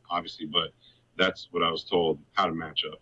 obviously, 0.10 0.46
but 0.46 0.70
that's 1.18 1.48
what 1.52 1.64
I 1.64 1.72
was 1.72 1.84
told 1.84 2.20
how 2.34 2.46
to 2.46 2.54
match 2.54 2.84
up. 2.92 3.00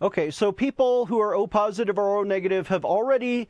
Okay, 0.00 0.30
so 0.30 0.52
people 0.52 1.06
who 1.06 1.20
are 1.20 1.34
O 1.34 1.46
positive 1.46 1.98
or 1.98 2.18
O 2.18 2.22
negative 2.22 2.68
have 2.68 2.84
already 2.84 3.48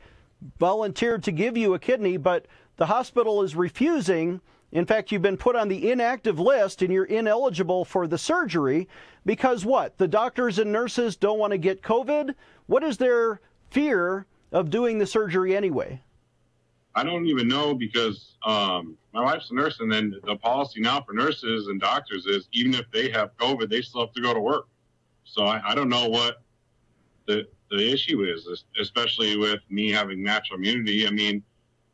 volunteered 0.59 1.23
to 1.23 1.31
give 1.31 1.57
you 1.57 1.73
a 1.73 1.79
kidney, 1.79 2.17
but 2.17 2.45
the 2.77 2.85
hospital 2.85 3.43
is 3.43 3.55
refusing. 3.55 4.39
In 4.71 4.85
fact, 4.85 5.11
you've 5.11 5.21
been 5.21 5.37
put 5.37 5.55
on 5.55 5.67
the 5.67 5.91
inactive 5.91 6.39
list 6.39 6.81
and 6.81 6.91
you're 6.91 7.05
ineligible 7.05 7.85
for 7.85 8.07
the 8.07 8.17
surgery 8.17 8.87
because 9.25 9.65
what? 9.65 9.97
The 9.97 10.07
doctors 10.07 10.59
and 10.59 10.71
nurses 10.71 11.15
don't 11.15 11.39
want 11.39 11.51
to 11.51 11.57
get 11.57 11.81
COVID? 11.81 12.33
What 12.65 12.83
is 12.83 12.97
their 12.97 13.41
fear 13.69 14.25
of 14.51 14.69
doing 14.69 14.97
the 14.97 15.07
surgery 15.07 15.55
anyway? 15.55 16.01
I 16.95 17.03
don't 17.03 17.27
even 17.27 17.47
know 17.47 17.75
because 17.75 18.37
um, 18.43 18.97
my 19.13 19.23
wife's 19.23 19.51
a 19.51 19.53
nurse, 19.53 19.79
and 19.81 19.91
then 19.91 20.15
the 20.25 20.35
policy 20.35 20.81
now 20.81 21.01
for 21.01 21.13
nurses 21.13 21.67
and 21.67 21.79
doctors 21.79 22.25
is 22.25 22.47
even 22.53 22.73
if 22.73 22.89
they 22.91 23.09
have 23.11 23.37
COVID, 23.37 23.69
they 23.69 23.81
still 23.81 24.01
have 24.01 24.13
to 24.13 24.21
go 24.21 24.33
to 24.33 24.39
work. 24.39 24.67
So 25.23 25.43
I, 25.43 25.61
I 25.63 25.75
don't 25.75 25.89
know 25.89 26.07
what 26.07 26.41
the 27.27 27.47
the 27.69 27.91
issue 27.91 28.23
is, 28.23 28.63
especially 28.79 29.37
with 29.37 29.59
me 29.69 29.91
having 29.91 30.23
natural 30.23 30.57
immunity. 30.57 31.05
I 31.05 31.11
mean, 31.11 31.43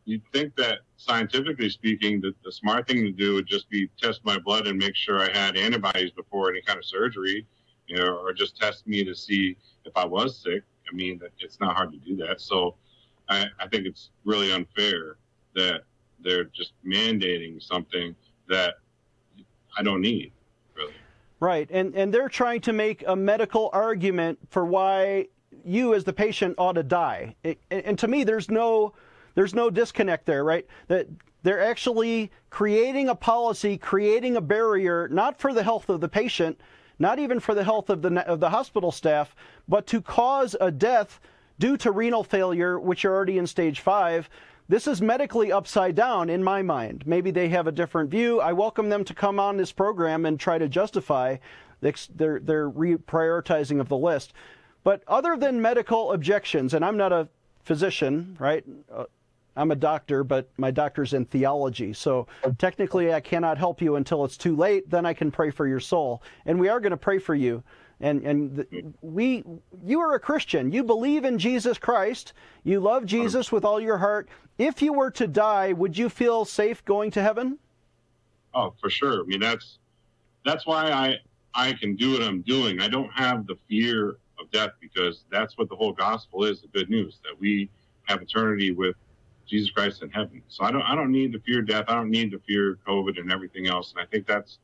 you'd 0.06 0.22
think 0.32 0.56
that 0.56 0.80
scientifically 0.98 1.70
speaking, 1.70 2.22
the, 2.22 2.34
the 2.46 2.52
smart 2.52 2.88
thing 2.88 3.04
to 3.04 3.12
do 3.12 3.34
would 3.34 3.48
just 3.48 3.70
be 3.70 3.90
test 4.02 4.22
my 4.24 4.38
blood 4.38 4.68
and 4.68 4.78
make 4.78 4.96
sure 4.96 5.20
I 5.20 5.36
had 5.36 5.58
antibodies 5.58 6.12
before 6.12 6.50
any 6.50 6.62
kind 6.62 6.78
of 6.78 6.86
surgery, 6.86 7.46
you 7.88 7.98
know, 7.98 8.18
or 8.18 8.34
just 8.34 8.56
test 8.56 8.86
me 8.88 9.04
to 9.04 9.16
see 9.16 9.58
if 9.86 9.94
I 9.96 10.06
was 10.06 10.38
sick. 10.38 10.64
I 10.92 10.96
mean, 10.96 11.20
it's 11.40 11.60
not 11.60 11.76
hard 11.76 11.92
to 11.92 11.98
do 11.98 12.16
that. 12.18 12.42
So 12.42 12.76
I, 13.30 13.48
I 13.60 13.68
think 13.68 13.86
it's 13.86 14.10
really 14.26 14.52
unfair 14.52 15.18
that 15.56 15.82
they're 16.20 16.46
just 16.46 16.74
mandating 16.86 17.62
something 17.62 18.16
that 18.50 18.76
I 19.78 19.84
don't 19.84 20.02
need, 20.02 20.32
really. 20.76 20.94
Right, 21.40 21.70
and 21.72 21.96
and 21.96 22.14
they're 22.14 22.30
trying 22.30 22.62
to 22.62 22.74
make 22.74 23.04
a 23.08 23.16
medical 23.16 23.70
argument 23.74 24.40
for 24.50 24.66
why 24.66 25.28
you 25.66 25.94
as 25.94 26.04
the 26.04 26.14
patient 26.14 26.56
ought 26.58 26.74
to 26.74 26.84
die. 26.84 27.36
And 27.70 27.98
to 28.00 28.08
me, 28.08 28.24
there's 28.24 28.50
no 28.50 28.94
there's 29.36 29.54
no 29.54 29.70
disconnect 29.70 30.26
there, 30.26 30.44
right? 30.44 30.66
That 30.88 31.08
they're 31.44 31.62
actually 31.62 32.32
creating 32.50 33.10
a 33.10 33.16
policy, 33.16 33.78
creating 33.78 34.38
a 34.38 34.42
barrier, 34.42 35.08
not 35.10 35.40
for 35.40 35.54
the 35.54 35.64
health 35.64 35.90
of 35.90 36.00
the 36.02 36.08
patient, 36.08 36.60
not 37.04 37.20
even 37.20 37.40
for 37.40 37.54
the 37.54 37.66
health 37.66 37.90
of 37.90 38.02
the 38.02 38.26
of 38.28 38.40
the 38.40 38.50
hospital 38.50 38.92
staff, 38.92 39.36
but 39.68 39.86
to 39.88 40.02
cause 40.02 40.56
a 40.62 40.72
death 40.72 41.20
due 41.60 41.78
to 41.78 41.92
renal 41.92 42.24
failure, 42.24 42.80
which 42.80 43.04
are 43.06 43.14
already 43.14 43.38
in 43.38 43.46
stage 43.46 43.82
five. 43.82 44.30
This 44.70 44.88
is 44.88 45.02
medically 45.02 45.52
upside 45.52 45.94
down 45.96 46.30
in 46.30 46.42
my 46.42 46.62
mind. 46.62 47.04
Maybe 47.06 47.32
they 47.32 47.50
have 47.50 47.68
a 47.68 47.72
different 47.72 48.10
view. 48.10 48.40
I 48.40 48.54
welcome 48.54 48.88
them 48.90 49.04
to 49.04 49.14
come 49.14 49.38
on 49.38 49.58
this 49.58 49.74
program 49.74 50.26
and 50.26 50.40
try 50.40 50.58
to 50.58 50.70
justify 50.70 51.38
their, 51.82 52.40
their 52.40 52.70
reprioritizing 52.72 53.82
of 53.82 53.90
the 53.90 53.98
list. 53.98 54.32
But 54.86 55.04
other 55.06 55.36
than 55.36 55.62
medical 55.62 56.14
objections, 56.14 56.74
and 56.74 56.84
I'm 56.86 56.98
not 56.98 57.12
a 57.12 57.28
physician, 57.64 58.38
right? 58.40 58.64
Uh, 58.92 59.06
I'm 59.56 59.72
a 59.72 59.76
doctor, 59.76 60.24
but 60.24 60.50
my 60.58 60.72
doctor's 60.72 61.14
in 61.14 61.26
theology. 61.26 61.94
So 61.94 62.28
technically, 62.58 63.14
I 63.14 63.20
cannot 63.20 63.58
help 63.58 63.82
you 63.82 63.96
until 63.96 64.26
it's 64.26 64.38
too 64.38 64.56
late. 64.56 64.90
Then 64.90 65.06
I 65.06 65.14
can 65.14 65.32
pray 65.32 65.52
for 65.52 65.68
your 65.68 65.80
soul. 65.80 66.24
And 66.46 66.60
we 66.60 66.70
are 66.70 66.80
going 66.80 66.92
to 66.92 66.98
pray 66.98 67.20
for 67.20 67.36
you 67.36 67.64
and 68.04 68.22
and 68.24 68.94
we 69.02 69.44
you 69.84 70.00
are 70.02 70.14
a 70.14 70.20
Christian. 70.20 70.72
You 70.72 70.84
believe 70.84 71.24
in 71.24 71.40
Jesus 71.40 71.78
Christ. 71.78 72.34
You 72.64 72.80
love 72.80 73.06
Jesus 73.06 73.52
with 73.52 73.64
all 73.64 73.80
your 73.80 73.98
heart. 73.98 74.28
If 74.58 74.82
you 74.82 74.94
were 74.94 75.12
to 75.12 75.26
die, 75.26 75.74
would 75.74 75.98
you 75.98 76.10
feel 76.10 76.46
safe 76.46 76.84
going 76.86 77.12
to 77.12 77.22
heaven? 77.22 77.58
Oh, 78.54 78.74
for 78.80 78.90
sure. 78.90 79.22
I 79.22 79.24
mean, 79.24 79.40
that's 79.40 79.80
that's 80.46 80.68
why 80.68 80.92
I 80.92 81.18
I 81.54 81.74
can 81.74 81.96
do 81.96 82.12
what 82.12 82.22
I'm 82.22 82.42
doing. 82.42 82.82
I 82.82 82.90
don't 82.90 83.12
have 83.14 83.48
the 83.48 83.56
fear 83.70 84.18
of 84.40 84.52
death 84.52 84.72
because 84.82 85.24
that's 85.32 85.58
what 85.58 85.70
the 85.70 85.76
whole 85.76 85.94
gospel 85.94 86.44
is, 86.44 86.62
the 86.62 86.68
good 86.68 86.90
news 86.90 87.20
that 87.24 87.40
we 87.40 87.70
have 88.04 88.22
eternity 88.22 88.72
with 88.72 88.96
Jesus 89.48 89.72
Christ 89.72 90.02
in 90.02 90.10
heaven. 90.10 90.42
So 90.48 90.64
I 90.64 90.72
don't 90.72 90.82
I 90.84 90.96
don't 90.96 91.12
need 91.12 91.34
to 91.34 91.40
fear 91.40 91.62
death. 91.62 91.86
I 91.88 91.96
don't 91.96 92.10
need 92.10 92.32
to 92.32 92.40
fear 92.40 92.78
COVID 92.88 93.20
and 93.20 93.32
everything 93.32 93.68
else. 93.68 93.92
And 93.92 94.02
I 94.02 94.06
think 94.06 94.26
that's 94.26 94.60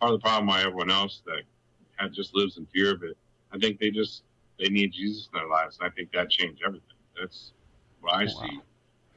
part 0.00 0.12
of 0.12 0.20
the 0.20 0.22
problem 0.22 0.46
why 0.46 0.60
everyone 0.60 0.90
else 0.90 1.22
that 1.26 2.12
just 2.12 2.34
lives 2.34 2.58
in 2.58 2.66
fear 2.66 2.92
of 2.92 3.02
it. 3.02 3.16
I 3.52 3.58
think 3.58 3.78
they 3.78 3.90
just 3.90 4.22
they 4.58 4.68
need 4.68 4.92
Jesus 4.92 5.28
in 5.32 5.38
their 5.38 5.48
lives, 5.48 5.78
and 5.80 5.88
I 5.88 5.90
think 5.94 6.12
that 6.12 6.30
changed 6.30 6.62
everything. 6.66 6.96
That's 7.18 7.52
what 8.00 8.14
I 8.14 8.24
wow. 8.24 8.30
see 8.30 8.60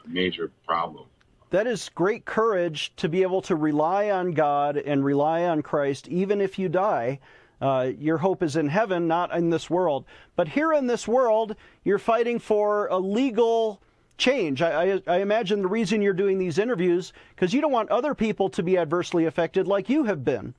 a 0.05 0.09
major 0.09 0.51
problem. 0.65 1.05
That 1.49 1.67
is 1.67 1.89
great 1.89 2.25
courage 2.25 2.93
to 2.97 3.07
be 3.07 3.21
able 3.21 3.41
to 3.43 3.55
rely 3.55 4.09
on 4.09 4.33
God 4.33 4.77
and 4.77 5.03
rely 5.03 5.43
on 5.43 5.61
Christ, 5.61 6.07
even 6.09 6.41
if 6.41 6.59
you 6.59 6.69
die. 6.69 7.19
Uh, 7.59 7.91
your 7.97 8.17
hope 8.17 8.43
is 8.43 8.55
in 8.55 8.67
heaven, 8.67 9.07
not 9.07 9.33
in 9.33 9.49
this 9.49 9.69
world. 9.69 10.05
But 10.35 10.49
here 10.49 10.73
in 10.73 10.87
this 10.87 11.07
world, 11.07 11.55
you're 11.83 11.97
fighting 11.97 12.37
for 12.37 12.87
a 12.87 12.97
legal 12.97 13.81
change. 14.17 14.61
I, 14.61 14.93
I, 14.93 15.01
I 15.07 15.17
imagine 15.19 15.61
the 15.61 15.67
reason 15.67 16.01
you're 16.01 16.13
doing 16.13 16.39
these 16.39 16.57
interviews 16.57 17.13
because 17.35 17.53
you 17.53 17.61
don't 17.61 17.71
want 17.71 17.89
other 17.89 18.15
people 18.15 18.49
to 18.49 18.63
be 18.63 18.77
adversely 18.77 19.25
affected 19.25 19.67
like 19.67 19.89
you 19.89 20.03
have 20.05 20.23
been. 20.23 20.53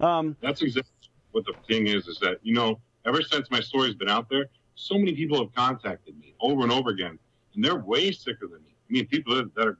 Um, 0.00 0.36
That's 0.40 0.62
exactly 0.62 0.92
what 1.32 1.44
the 1.44 1.54
thing 1.66 1.86
is 1.86 2.06
is 2.06 2.18
that 2.20 2.38
you 2.42 2.54
know 2.54 2.80
ever 3.04 3.22
since 3.22 3.50
my 3.50 3.60
story's 3.60 3.94
been 3.94 4.08
out 4.08 4.28
there, 4.28 4.46
so 4.74 4.96
many 4.96 5.14
people 5.14 5.38
have 5.38 5.54
contacted 5.54 6.18
me 6.18 6.34
over 6.40 6.62
and 6.62 6.70
over 6.70 6.90
again, 6.90 7.18
and 7.54 7.64
they're 7.64 7.76
way 7.76 8.12
sicker 8.12 8.46
than 8.46 8.62
me. 8.62 8.74
I 8.88 8.92
mean, 8.92 9.06
people 9.06 9.34
that, 9.34 9.50
are 9.58 9.78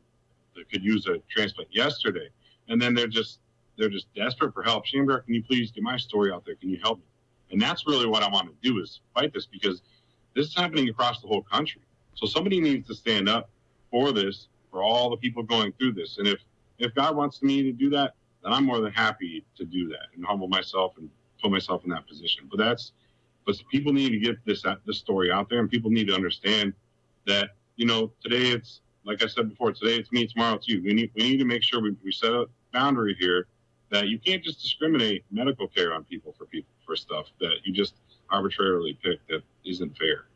that 0.56 0.70
could 0.70 0.82
use 0.82 1.06
a 1.06 1.18
transplant 1.30 1.74
yesterday, 1.74 2.28
and 2.68 2.80
then 2.80 2.94
they're 2.94 3.06
just 3.06 3.38
they're 3.76 3.88
just 3.88 4.12
desperate 4.14 4.52
for 4.52 4.62
help. 4.62 4.86
Shamgar, 4.86 5.20
can 5.20 5.34
you 5.34 5.42
please 5.44 5.70
get 5.70 5.84
my 5.84 5.96
story 5.96 6.32
out 6.32 6.44
there? 6.44 6.56
Can 6.56 6.70
you 6.70 6.80
help 6.82 6.98
me? 6.98 7.04
And 7.50 7.62
that's 7.62 7.86
really 7.86 8.06
what 8.06 8.22
I 8.22 8.28
want 8.28 8.48
to 8.48 8.68
do 8.68 8.80
is 8.80 9.00
fight 9.14 9.32
this 9.32 9.46
because 9.46 9.82
this 10.34 10.48
is 10.48 10.54
happening 10.54 10.88
across 10.88 11.20
the 11.20 11.28
whole 11.28 11.42
country. 11.42 11.80
So 12.18 12.26
somebody 12.26 12.60
needs 12.60 12.88
to 12.88 12.94
stand 12.96 13.28
up 13.28 13.48
for 13.92 14.10
this, 14.10 14.48
for 14.72 14.82
all 14.82 15.08
the 15.08 15.16
people 15.16 15.44
going 15.44 15.72
through 15.78 15.92
this. 15.92 16.18
And 16.18 16.26
if 16.26 16.40
if 16.78 16.92
God 16.94 17.16
wants 17.16 17.42
me 17.42 17.62
to 17.62 17.72
do 17.72 17.90
that, 17.90 18.14
then 18.42 18.52
I'm 18.52 18.64
more 18.64 18.80
than 18.80 18.92
happy 18.92 19.44
to 19.56 19.64
do 19.64 19.88
that 19.88 20.06
and 20.16 20.24
humble 20.24 20.48
myself 20.48 20.94
and 20.98 21.08
put 21.40 21.52
myself 21.52 21.84
in 21.84 21.90
that 21.90 22.08
position. 22.08 22.48
But 22.50 22.58
that's, 22.58 22.92
but 23.46 23.56
people 23.70 23.92
need 23.92 24.10
to 24.10 24.18
get 24.18 24.44
this 24.44 24.64
this 24.84 24.98
story 24.98 25.30
out 25.30 25.48
there, 25.48 25.60
and 25.60 25.70
people 25.70 25.90
need 25.90 26.08
to 26.08 26.14
understand 26.14 26.72
that 27.26 27.50
you 27.76 27.86
know 27.86 28.10
today 28.20 28.50
it's 28.50 28.80
like 29.04 29.22
I 29.22 29.28
said 29.28 29.48
before, 29.48 29.72
today 29.72 29.94
it's 29.94 30.10
me, 30.10 30.26
tomorrow 30.26 30.56
it's 30.56 30.66
you. 30.66 30.82
We 30.82 30.94
need 30.94 31.12
we 31.14 31.22
need 31.22 31.38
to 31.38 31.44
make 31.44 31.62
sure 31.62 31.80
we, 31.80 31.96
we 32.02 32.10
set 32.10 32.32
a 32.32 32.46
boundary 32.72 33.16
here 33.20 33.46
that 33.90 34.08
you 34.08 34.18
can't 34.18 34.42
just 34.42 34.60
discriminate 34.60 35.24
medical 35.30 35.68
care 35.68 35.94
on 35.94 36.02
people 36.02 36.34
for 36.36 36.46
people 36.46 36.72
for 36.84 36.96
stuff 36.96 37.26
that 37.38 37.58
you 37.62 37.72
just 37.72 37.94
arbitrarily 38.28 38.98
pick 39.02 39.24
that 39.28 39.42
isn't 39.64 39.96
fair. 39.96 40.26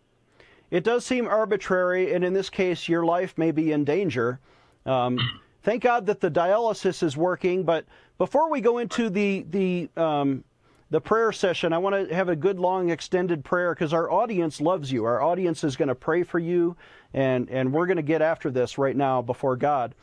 It 0.73 0.85
does 0.85 1.05
seem 1.05 1.29
arbitrary, 1.29 2.14
and 2.14 2.25
in 2.25 2.33
this 2.33 2.49
case, 2.49 2.88
your 2.88 3.05
life 3.05 3.37
may 3.37 3.50
be 3.50 3.73
in 3.73 3.85
danger. 3.85 4.41
Um, 4.87 5.19
thank 5.62 5.83
God 5.83 6.07
that 6.07 6.21
the 6.21 6.31
dialysis 6.31 7.02
is 7.02 7.14
working. 7.14 7.62
But 7.62 7.85
before 8.17 8.50
we 8.50 8.62
go 8.62 8.79
into 8.79 9.11
the 9.11 9.45
the 9.50 9.91
um, 9.99 10.45
the 10.88 11.00
prayer 11.00 11.31
session, 11.31 11.75
I 11.75 11.79
want 11.79 12.09
to 12.09 12.14
have 12.14 12.31
a 12.31 12.37
good, 12.37 12.59
long, 12.59 12.88
extended 12.88 13.45
prayer 13.45 13.75
because 13.75 13.93
our 13.93 14.11
audience 14.11 14.62
loves 14.62 14.91
you. 14.91 15.05
Our 15.05 15.21
audience 15.21 15.62
is 15.62 15.76
going 15.76 15.88
to 15.88 15.95
pray 15.95 16.23
for 16.23 16.38
you, 16.38 16.75
and, 17.12 17.49
and 17.50 17.71
we're 17.71 17.87
going 17.87 17.97
to 17.97 18.02
get 18.02 18.21
after 18.21 18.50
this 18.50 18.76
right 18.76 18.97
now 18.97 19.23
before 19.23 19.57
God. 19.57 19.95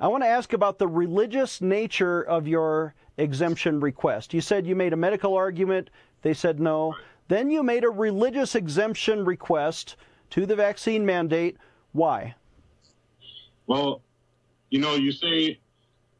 I 0.00 0.08
want 0.08 0.24
to 0.24 0.28
ask 0.28 0.52
about 0.52 0.78
the 0.78 0.88
religious 0.88 1.60
nature 1.60 2.22
of 2.22 2.46
your 2.46 2.94
exemption 3.18 3.80
request. 3.80 4.32
You 4.32 4.40
said 4.40 4.66
you 4.66 4.74
made 4.74 4.94
a 4.94 4.96
medical 4.96 5.34
argument, 5.34 5.90
they 6.22 6.32
said 6.32 6.60
no. 6.60 6.96
Then 7.28 7.50
you 7.50 7.62
made 7.62 7.84
a 7.84 7.90
religious 7.90 8.54
exemption 8.54 9.26
request 9.26 9.96
to 10.30 10.46
the 10.46 10.56
vaccine 10.56 11.04
mandate. 11.04 11.56
Why? 11.92 12.34
Well, 13.66 14.02
you 14.70 14.80
know, 14.80 14.94
you 14.94 15.12
say 15.12 15.58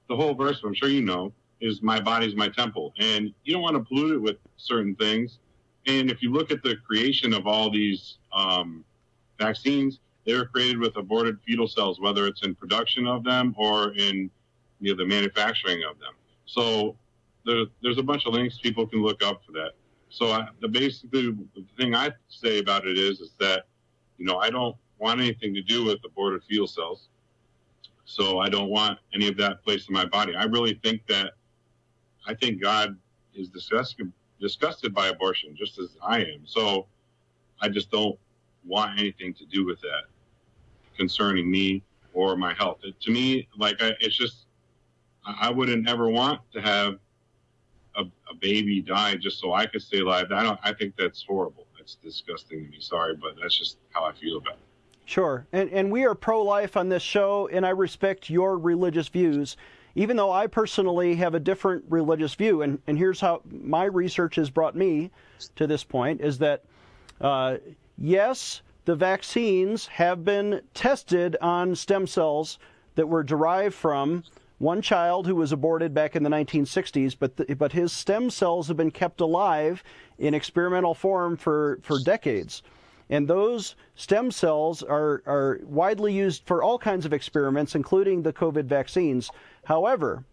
the 0.09 0.17
whole 0.17 0.35
verse, 0.35 0.61
I'm 0.65 0.75
sure 0.75 0.89
you 0.89 1.03
know, 1.03 1.33
is 1.61 1.83
my 1.83 2.01
body's 2.01 2.35
my 2.35 2.49
temple. 2.49 2.93
And 2.99 3.33
you 3.45 3.53
don't 3.53 3.63
want 3.63 3.77
to 3.77 3.83
pollute 3.83 4.15
it 4.15 4.23
with 4.23 4.37
certain 4.57 4.95
things. 4.97 5.39
And 5.87 6.11
if 6.11 6.23
you 6.23 6.33
look 6.33 6.51
at 6.51 6.63
the 6.63 6.77
creation 6.87 7.33
of 7.33 7.47
all 7.47 7.71
these 7.71 8.19
um, 8.33 8.85
vaccines, 9.39 10.01
they 10.25 10.35
were 10.35 10.47
created 10.47 10.79
with 10.79 10.97
aborted 10.97 11.39
fetal 11.47 11.67
cells, 11.67 12.01
whether 12.01 12.27
it's 12.27 12.43
in 12.43 12.55
production 12.55 13.07
of 13.07 13.25
them 13.25 13.55
or 13.57 13.95
in 13.95 14.31
you 14.81 14.93
know, 14.93 14.97
the 14.97 15.07
manufacturing 15.07 15.83
of 15.91 15.99
them. 15.99 16.13
So 16.45 16.97
there, 17.45 17.65
there's 17.83 17.99
a 17.99 18.03
bunch 18.03 18.27
of 18.27 18.35
links 18.35 18.59
people 18.59 18.87
can 18.87 19.03
look 19.03 19.23
up 19.23 19.43
for 19.45 19.53
that. 19.53 19.73
So 20.11 20.33
I, 20.33 20.49
the 20.61 20.69
basically 20.69 21.31
the 21.55 21.65
thing 21.79 21.95
I 21.95 22.13
say 22.29 22.59
about 22.59 22.87
it 22.87 22.99
is 22.99 23.21
is 23.21 23.33
that 23.41 23.65
you 24.19 24.27
know 24.27 24.39
I 24.39 24.51
don't 24.51 24.77
want 24.99 25.21
anything 25.21 25.55
to 25.55 25.63
do 25.63 25.85
with 25.85 25.99
aborted 26.05 26.43
fetal 26.45 26.67
cells. 26.67 27.09
So 28.05 28.39
I 28.39 28.49
don't 28.49 28.71
want 28.71 28.99
any 29.15 29.29
of 29.29 29.37
that 29.37 29.63
placed 29.63 29.89
in 29.89 29.95
my 29.95 30.05
body. 30.05 30.35
I 30.35 30.45
really 30.45 30.75
think 30.83 31.07
that 31.09 31.35
I 32.27 32.35
think 32.35 32.61
God 32.61 32.97
is 33.35 33.49
disgusted, 33.49 34.13
disgusted 34.41 34.95
by 34.95 35.09
abortion, 35.09 35.55
just 35.57 35.79
as 35.79 35.97
I 36.03 36.21
am. 36.21 36.41
So 36.45 36.87
I 37.61 37.69
just 37.69 37.91
don't 37.91 38.19
want 38.65 38.99
anything 38.99 39.35
to 39.35 39.47
do 39.47 39.65
with 39.65 39.81
that. 39.81 40.05
concerning 40.97 41.49
me 41.49 41.83
or 42.13 42.37
my 42.37 42.53
health. 42.55 42.81
It, 42.83 43.01
to 43.03 43.11
me, 43.13 43.49
like 43.57 43.81
I, 43.81 43.93
it's 44.01 44.17
just 44.17 44.47
I 45.25 45.51
wouldn't 45.51 45.89
ever 45.89 46.09
want 46.09 46.41
to 46.53 46.61
have 46.61 46.95
a, 47.97 48.03
a, 48.03 48.35
baby 48.41 48.81
die 48.81 49.15
just 49.15 49.39
so 49.39 49.53
I 49.53 49.67
could 49.67 49.83
stay 49.83 50.01
alive. 50.01 50.27
I 50.33 50.43
don't. 50.43 50.59
I 50.65 50.73
think 50.73 50.97
that's 50.97 51.23
horrible. 51.23 51.68
It's 51.89 51.95
disgusting 51.95 52.67
to 52.67 52.71
me. 52.71 52.81
Sorry, 52.81 53.17
but 53.17 53.37
that's 53.41 53.57
just 53.57 53.79
how 53.93 54.05
I 54.05 54.13
feel 54.13 54.37
about 54.37 54.55
it. 54.55 54.59
Sure, 55.07 55.47
and 55.55 55.71
and 55.71 55.91
we 55.91 56.05
are 56.05 56.15
pro-life 56.15 56.77
on 56.77 56.91
this 56.91 57.03
show, 57.03 57.49
and 57.51 57.65
I 57.65 57.71
respect 57.71 58.29
your 58.29 58.59
religious 58.59 59.09
views, 59.09 59.57
even 59.95 60.19
though 60.19 60.31
I 60.31 60.49
personally 60.49 61.15
have 61.15 61.35
a 61.35 61.41
different 61.41 61.87
religious 61.89 62.35
view. 62.35 62.61
And 62.61 62.83
and 62.87 62.99
here's 62.99 63.21
how 63.21 63.41
my 63.51 63.85
research 63.85 64.37
has 64.37 64.51
brought 64.51 64.77
me 64.77 65.11
to 65.57 65.67
this 65.67 65.83
point: 65.83 66.21
is 66.21 66.37
that 66.39 66.63
uh, 67.23 67.57
yes, 67.97 68.61
the 68.85 68.95
vaccines 68.95 69.87
have 69.87 70.27
been 70.27 70.61
tested 70.75 71.39
on 71.41 71.75
stem 71.75 72.07
cells 72.07 72.59
that 72.97 73.09
were 73.09 73.23
derived 73.23 73.75
from 73.75 74.25
one 74.59 74.83
child 74.83 75.27
who 75.27 75.37
was 75.37 75.53
aborted 75.53 75.95
back 75.95 76.17
in 76.17 76.23
the 76.23 76.31
1960s, 76.31 77.17
but 77.19 77.37
the, 77.37 77.55
but 77.55 77.73
his 77.73 77.93
stem 77.93 78.29
cells 78.29 78.69
have 78.69 78.77
been 78.77 78.91
kept 78.91 79.21
alive 79.21 79.83
in 80.19 80.35
experimental 80.35 80.95
form 80.95 81.37
for, 81.37 81.79
for 81.83 81.99
decades. 82.01 82.63
And 83.11 83.27
those 83.27 83.75
stem 83.95 84.31
cells 84.31 84.83
are, 84.83 85.23
are 85.27 85.61
widely 85.65 86.13
used 86.13 86.43
for 86.45 86.63
all 86.63 86.79
kinds 86.79 87.07
of 87.07 87.13
experiments, 87.13 87.75
including 87.75 88.23
the 88.23 88.33
COVID 88.33 88.65
vaccines. 88.65 89.31
However, 89.65 90.25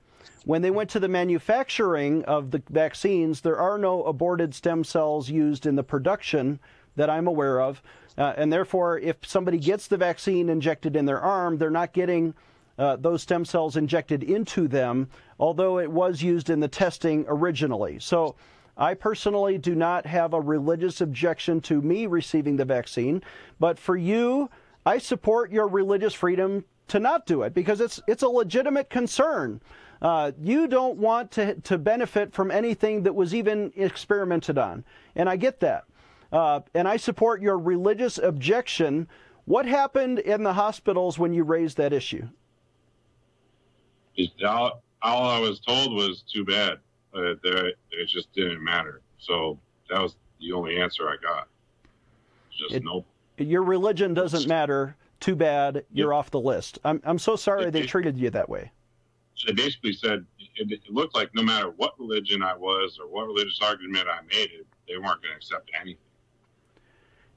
when 0.44 0.62
they 0.62 0.72
went 0.72 0.90
to 0.92 1.00
the 1.00 1.08
manufacturing 1.08 2.24
of 2.26 2.52
the 2.52 2.62
vaccines, 2.70 3.42
there 3.42 3.58
are 3.58 3.78
no 3.78 4.04
aborted 4.04 4.54
stem 4.54 4.84
cells 4.84 5.30
used 5.30 5.66
in 5.66 5.76
the 5.76 5.84
production 5.84 6.60
that 6.96 7.10
I'm 7.10 7.28
aware 7.28 7.62
of. 7.62 7.82
Uh, 8.18 8.34
and 8.38 8.52
therefore, 8.52 9.00
if 9.00 9.18
somebody 9.26 9.58
gets 9.58 9.88
the 9.88 9.98
vaccine 9.98 10.50
injected 10.50 10.96
in 10.96 11.06
their 11.06 11.22
arm, 11.22 11.58
they're 11.58 11.70
not 11.70 11.94
getting 11.94 12.34
uh, 12.78 12.96
those 12.98 13.22
stem 13.22 13.46
cells 13.46 13.78
injected 13.78 14.24
into 14.24 14.68
them, 14.68 15.08
although 15.40 15.80
it 15.80 15.92
was 15.92 16.22
used 16.22 16.50
in 16.50 16.60
the 16.60 16.68
testing 16.68 17.26
originally. 17.28 18.00
So 18.00 18.36
I 18.78 18.94
personally 18.94 19.58
do 19.58 19.76
not 19.76 20.06
have 20.06 20.34
a 20.34 20.42
religious 20.42 21.00
objection 21.00 21.62
to 21.62 21.82
me 21.82 22.06
receiving 22.08 22.58
the 22.58 22.66
vaccine, 22.66 23.24
but 23.60 23.80
for 23.80 23.96
you, 23.96 24.50
I 24.86 24.98
support 24.98 25.52
your 25.52 25.68
religious 25.68 26.14
freedom 26.14 26.66
to 26.90 27.00
not 27.00 27.26
do 27.26 27.42
it 27.42 27.54
because 27.54 27.82
it's 27.82 28.00
it's 28.08 28.22
a 28.22 28.28
legitimate 28.28 28.90
concern. 28.90 29.62
Uh, 30.02 30.34
you 30.40 30.68
don't 30.68 30.98
want 30.98 31.32
to 31.32 31.56
to 31.62 31.78
benefit 31.78 32.34
from 32.34 32.52
anything 32.52 33.04
that 33.04 33.16
was 33.16 33.34
even 33.34 33.72
experimented 33.76 34.58
on, 34.58 34.84
and 35.16 35.30
I 35.30 35.38
get 35.38 35.62
that. 35.62 35.86
Uh, 36.32 36.60
and 36.74 36.88
I 36.88 36.98
support 36.98 37.42
your 37.42 37.58
religious 37.58 38.18
objection. 38.18 39.08
What 39.46 39.66
happened 39.66 40.20
in 40.20 40.44
the 40.44 40.54
hospitals 40.54 41.18
when 41.18 41.34
you 41.34 41.44
raised 41.44 41.78
that 41.78 41.94
issue? 41.94 42.28
All, 44.46 44.84
all 45.02 45.30
I 45.30 45.40
was 45.40 45.60
told 45.60 45.94
was 45.94 46.24
too 46.32 46.46
bad. 46.46 46.80
Uh, 47.14 47.36
it 47.44 48.08
just 48.08 48.34
didn't 48.34 48.64
matter. 48.64 49.02
So 49.18 49.58
that 49.90 50.02
was 50.02 50.16
the 50.40 50.52
only 50.52 50.80
answer 50.82 51.08
I 51.08 51.16
got. 51.22 51.48
Just 52.52 52.76
it, 52.76 52.84
nope. 52.84 53.06
Your 53.38 53.64
religion 53.64 54.14
doesn't 54.14 54.48
matter. 54.48 54.96
Too 55.20 55.36
bad. 55.36 55.86
You're 55.92 56.14
off 56.14 56.32
the 56.32 56.40
list. 56.40 56.80
I'm 56.84 57.02
I'm 57.06 57.20
so 57.20 57.36
sorry 57.36 57.66
it, 57.66 57.72
they 57.72 57.86
treated 57.86 58.18
you 58.18 58.30
that 58.32 58.50
way. 58.50 58.72
They 59.46 59.54
basically 59.54 59.94
said 59.94 60.26
it, 60.58 60.72
it, 60.72 60.82
looked 60.90 61.16
like 61.16 61.34
no 61.34 61.44
matter 61.44 61.70
what 61.70 62.00
religion 62.00 62.42
I 62.42 62.56
was 62.56 62.98
or 63.02 63.08
what 63.08 63.26
religious 63.28 63.60
argument 63.62 64.08
I 64.08 64.22
made, 64.24 64.52
it 64.52 64.68
they 64.88 64.98
weren't 64.98 65.22
going 65.22 65.32
to 65.32 65.36
accept 65.36 65.72
anything. 65.80 65.98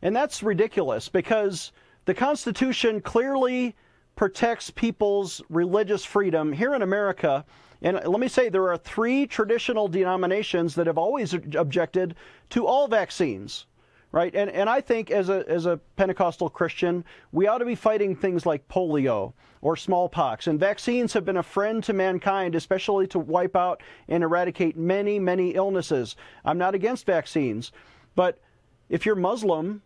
And 0.02 0.14
that's 0.14 0.42
ridiculous 0.42 1.08
because 1.08 1.72
the 2.04 2.14
Constitution 2.14 3.00
clearly 3.00 3.74
protects 4.18 4.68
people's 4.68 5.40
religious 5.48 6.04
freedom 6.04 6.52
here 6.52 6.74
in 6.74 6.82
America. 6.82 7.44
And 7.82 8.00
let 8.04 8.18
me 8.18 8.26
say, 8.26 8.48
there 8.48 8.68
are 8.68 8.76
three 8.76 9.28
traditional 9.28 9.86
denominations 9.86 10.74
that 10.74 10.88
have 10.88 10.98
always 10.98 11.34
objected 11.34 12.16
to 12.50 12.66
all 12.66 12.88
vaccines, 12.88 13.66
right? 14.10 14.34
And, 14.34 14.50
and 14.50 14.68
I 14.68 14.80
think 14.80 15.12
as 15.12 15.28
a, 15.28 15.44
as 15.48 15.66
a 15.66 15.76
Pentecostal 15.94 16.50
Christian, 16.50 17.04
we 17.30 17.46
ought 17.46 17.58
to 17.58 17.64
be 17.64 17.76
fighting 17.76 18.16
things 18.16 18.44
like 18.44 18.66
polio 18.66 19.34
or 19.60 19.76
smallpox. 19.76 20.48
And 20.48 20.58
vaccines 20.58 21.12
have 21.12 21.24
been 21.24 21.36
a 21.36 21.42
friend 21.44 21.84
to 21.84 21.92
mankind, 21.92 22.56
especially 22.56 23.06
to 23.06 23.20
wipe 23.20 23.54
out 23.54 23.84
and 24.08 24.24
eradicate 24.24 24.76
many, 24.76 25.20
many 25.20 25.50
illnesses. 25.50 26.16
I'm 26.44 26.58
not 26.58 26.74
against 26.74 27.06
vaccines, 27.06 27.70
but 28.16 28.40
if 28.88 29.06
you're 29.06 29.14
Muslim, 29.14 29.80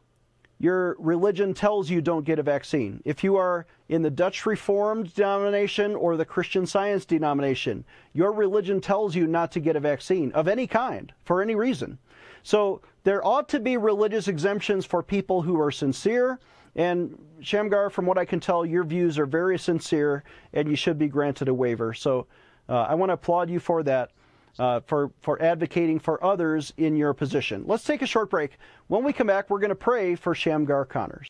your 0.62 0.94
religion 1.00 1.52
tells 1.52 1.90
you 1.90 2.00
don't 2.00 2.24
get 2.24 2.38
a 2.38 2.42
vaccine. 2.42 3.02
If 3.04 3.24
you 3.24 3.34
are 3.34 3.66
in 3.88 4.02
the 4.02 4.10
Dutch 4.10 4.46
Reformed 4.46 5.12
denomination 5.12 5.96
or 5.96 6.16
the 6.16 6.24
Christian 6.24 6.66
Science 6.66 7.04
denomination, 7.04 7.84
your 8.12 8.30
religion 8.30 8.80
tells 8.80 9.16
you 9.16 9.26
not 9.26 9.50
to 9.52 9.60
get 9.60 9.74
a 9.74 9.80
vaccine 9.80 10.30
of 10.32 10.46
any 10.46 10.68
kind 10.68 11.12
for 11.24 11.42
any 11.42 11.56
reason. 11.56 11.98
So 12.44 12.80
there 13.02 13.26
ought 13.26 13.48
to 13.48 13.58
be 13.58 13.76
religious 13.76 14.28
exemptions 14.28 14.86
for 14.86 15.02
people 15.02 15.42
who 15.42 15.60
are 15.60 15.72
sincere. 15.72 16.38
And 16.76 17.18
Shamgar, 17.40 17.90
from 17.90 18.06
what 18.06 18.16
I 18.16 18.24
can 18.24 18.38
tell, 18.38 18.64
your 18.64 18.84
views 18.84 19.18
are 19.18 19.26
very 19.26 19.58
sincere 19.58 20.22
and 20.52 20.68
you 20.68 20.76
should 20.76 20.96
be 20.96 21.08
granted 21.08 21.48
a 21.48 21.54
waiver. 21.54 21.92
So 21.92 22.28
uh, 22.68 22.82
I 22.82 22.94
want 22.94 23.10
to 23.10 23.14
applaud 23.14 23.50
you 23.50 23.58
for 23.58 23.82
that 23.82 24.12
uh, 24.58 24.80
for, 24.86 25.10
for 25.22 25.40
advocating 25.42 25.98
for 25.98 26.22
others 26.24 26.72
in 26.76 26.96
your 26.96 27.14
position. 27.14 27.64
Let's 27.66 27.84
take 27.84 28.02
a 28.02 28.06
short 28.06 28.30
break. 28.30 28.58
When 28.88 29.04
we 29.04 29.12
come 29.12 29.26
back, 29.26 29.50
we're 29.50 29.60
going 29.60 29.70
to 29.70 29.74
pray 29.74 30.14
for 30.14 30.34
Shamgar 30.34 30.84
Connors. 30.84 31.28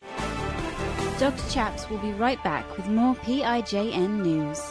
Dr. 1.19 1.49
Chaps 1.49 1.89
will 1.89 1.99
be 1.99 2.11
right 2.13 2.43
back 2.43 2.75
with 2.75 2.87
more 2.87 3.15
PIJN 3.15 4.23
news. 4.23 4.61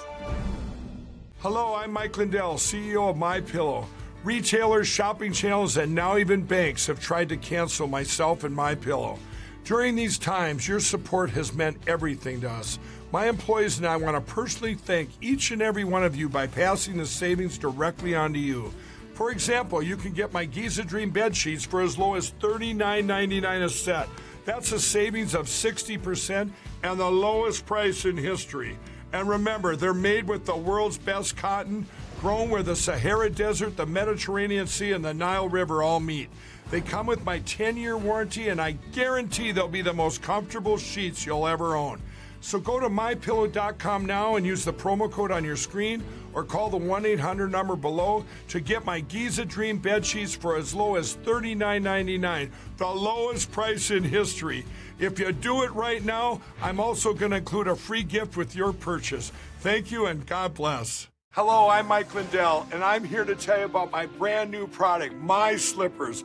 Hello, 1.41 1.75
I'm 1.75 1.93
Mike 1.93 2.17
Lindell, 2.17 2.55
CEO 2.55 3.11
of 3.11 3.17
My 3.17 3.41
Pillow. 3.41 3.87
Retailers, 4.23 4.87
shopping 4.87 5.33
channels, 5.33 5.77
and 5.77 5.93
now 5.95 6.17
even 6.17 6.43
banks 6.43 6.87
have 6.87 7.01
tried 7.01 7.29
to 7.31 7.37
cancel 7.37 7.89
myself 7.89 8.45
and 8.45 8.55
My 8.55 8.75
Pillow. 8.75 9.19
During 9.65 9.95
these 9.95 10.19
times, 10.19 10.67
your 10.67 10.81
support 10.81 11.31
has 11.31 11.53
meant 11.55 11.79
everything 11.87 12.41
to 12.43 12.51
us. 12.51 12.79
My 13.13 13.29
employees 13.29 13.77
and 13.77 13.87
I 13.87 13.99
want 13.99 14.17
to 14.17 14.33
personally 14.33 14.75
thank 14.75 15.11
each 15.21 15.51
and 15.51 15.61
every 15.61 15.85
one 15.85 16.03
of 16.03 16.17
you 16.17 16.31
by 16.31 16.47
passing 16.47 16.97
the 16.97 17.05
savings 17.05 17.59
directly 17.59 18.15
on 18.15 18.33
to 18.33 18.39
you. 18.39 18.73
For 19.13 19.31
example, 19.31 19.83
you 19.83 19.99
can 19.99 20.13
get 20.13 20.33
my 20.33 20.47
Giza 20.47 20.83
Dream 20.83 21.11
bed 21.11 21.37
sheets 21.37 21.63
for 21.63 21.83
as 21.83 21.99
low 21.99 22.15
as 22.15 22.31
$39.99 22.41 23.65
a 23.65 23.69
set. 23.69 24.09
That's 24.47 24.73
a 24.73 24.81
savings 24.81 25.35
of 25.35 25.45
60% 25.45 26.51
and 26.83 26.99
the 26.99 27.11
lowest 27.11 27.67
price 27.67 28.07
in 28.07 28.17
history. 28.17 28.79
And 29.13 29.29
remember, 29.29 29.77
they're 29.77 29.93
made 29.93 30.27
with 30.27 30.47
the 30.47 30.57
world's 30.57 30.97
best 30.97 31.37
cotton, 31.37 31.87
grown 32.19 32.49
where 32.49 32.63
the 32.63 32.75
Sahara 32.75 33.29
Desert, 33.29 33.77
the 33.77 33.85
Mediterranean 33.85 34.67
Sea, 34.67 34.93
and 34.93 35.05
the 35.05 35.13
Nile 35.13 35.51
River 35.51 35.83
all 35.83 36.01
meet. 36.01 36.31
They 36.71 36.81
come 36.81 37.05
with 37.05 37.27
my 37.27 37.41
10 37.41 37.77
year 37.77 37.99
warranty, 37.99 38.49
and 38.49 38.59
I 38.59 38.73
guarantee 38.93 39.53
they'll 39.53 39.69
be 39.69 39.83
the 39.83 39.93
most 39.93 40.23
comfortable 40.23 40.79
sheets 40.79 41.27
you'll 41.27 41.47
ever 41.47 41.77
own. 41.77 42.01
So 42.43 42.59
go 42.59 42.81
to 42.81 42.89
mypillow.com 42.89 44.05
now 44.05 44.35
and 44.35 44.45
use 44.45 44.65
the 44.65 44.73
promo 44.73 45.11
code 45.11 45.31
on 45.31 45.45
your 45.45 45.57
screen 45.57 46.03
or 46.35 46.43
call 46.43 46.69
the 46.71 46.77
1 46.77 47.07
800 47.07 47.53
number 47.53 47.77
below 47.77 48.25
to 48.49 48.61
get 48.61 48.85
my 48.85 48.99
Giza 49.01 49.45
Dream 49.45 49.79
bed 49.79 50.05
sheets 50.05 50.35
for 50.35 50.57
as 50.57 50.75
low 50.75 50.97
as 50.97 51.17
$39.99, 51.19 52.51
the 52.79 52.87
lowest 52.87 53.53
price 53.53 53.93
in 53.93 54.03
history. 54.03 54.65
If 54.99 55.21
you 55.21 55.31
do 55.31 55.63
it 55.63 55.73
right 55.73 56.05
now, 56.05 56.41
I'm 56.61 56.81
also 56.81 57.15
going 57.15 57.31
to 57.31 57.37
include 57.39 57.69
a 57.69 57.77
free 57.77 58.03
gift 58.03 58.37
with 58.37 58.57
your 58.57 58.73
purchase. 58.73 59.31
Thank 59.61 59.93
you 59.93 60.07
and 60.07 60.27
God 60.27 60.53
bless. 60.55 61.07
Hello, 61.31 61.69
I'm 61.69 61.87
Mike 61.87 62.13
Lindell, 62.13 62.67
and 62.73 62.83
I'm 62.83 63.05
here 63.05 63.25
to 63.25 63.37
tell 63.37 63.59
you 63.59 63.65
about 63.67 63.93
my 63.93 64.05
brand 64.05 64.51
new 64.51 64.67
product, 64.67 65.15
My 65.15 65.57
Slippers. 65.57 66.25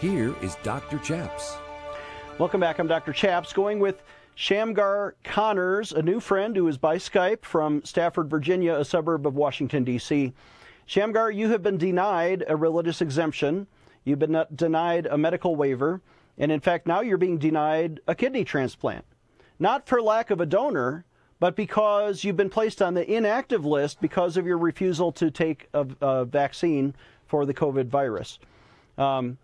Here 0.00 0.34
is 0.42 0.56
Dr. 0.64 0.98
Chaps. 0.98 1.56
Welcome 2.38 2.60
back. 2.60 2.80
I'm 2.80 2.88
Dr. 2.88 3.12
Chaps, 3.12 3.52
going 3.52 3.78
with 3.78 4.02
Shamgar 4.34 5.14
Connors, 5.22 5.92
a 5.92 6.02
new 6.02 6.18
friend 6.18 6.56
who 6.56 6.66
is 6.66 6.76
by 6.76 6.96
Skype 6.96 7.44
from 7.44 7.82
Stafford, 7.84 8.28
Virginia, 8.28 8.74
a 8.74 8.84
suburb 8.84 9.24
of 9.24 9.36
Washington, 9.36 9.84
D.C. 9.84 10.32
Shamgar, 10.84 11.30
you 11.30 11.48
have 11.50 11.62
been 11.62 11.78
denied 11.78 12.44
a 12.48 12.56
religious 12.56 13.00
exemption. 13.00 13.68
You've 14.02 14.18
been 14.18 14.44
denied 14.54 15.06
a 15.06 15.16
medical 15.16 15.54
waiver. 15.54 16.02
And 16.36 16.50
in 16.50 16.60
fact, 16.60 16.88
now 16.88 17.00
you're 17.00 17.16
being 17.16 17.38
denied 17.38 18.00
a 18.08 18.16
kidney 18.16 18.44
transplant. 18.44 19.04
Not 19.60 19.88
for 19.88 20.02
lack 20.02 20.30
of 20.30 20.40
a 20.40 20.46
donor, 20.46 21.04
but 21.38 21.54
because 21.54 22.24
you've 22.24 22.36
been 22.36 22.50
placed 22.50 22.82
on 22.82 22.94
the 22.94 23.08
inactive 23.10 23.64
list 23.64 24.00
because 24.00 24.36
of 24.36 24.44
your 24.44 24.58
refusal 24.58 25.12
to 25.12 25.30
take 25.30 25.68
a, 25.72 25.86
a 26.00 26.24
vaccine 26.24 26.96
for 27.26 27.46
the 27.46 27.54
COVID 27.54 27.86
virus. 27.86 28.40
Um, 28.98 29.38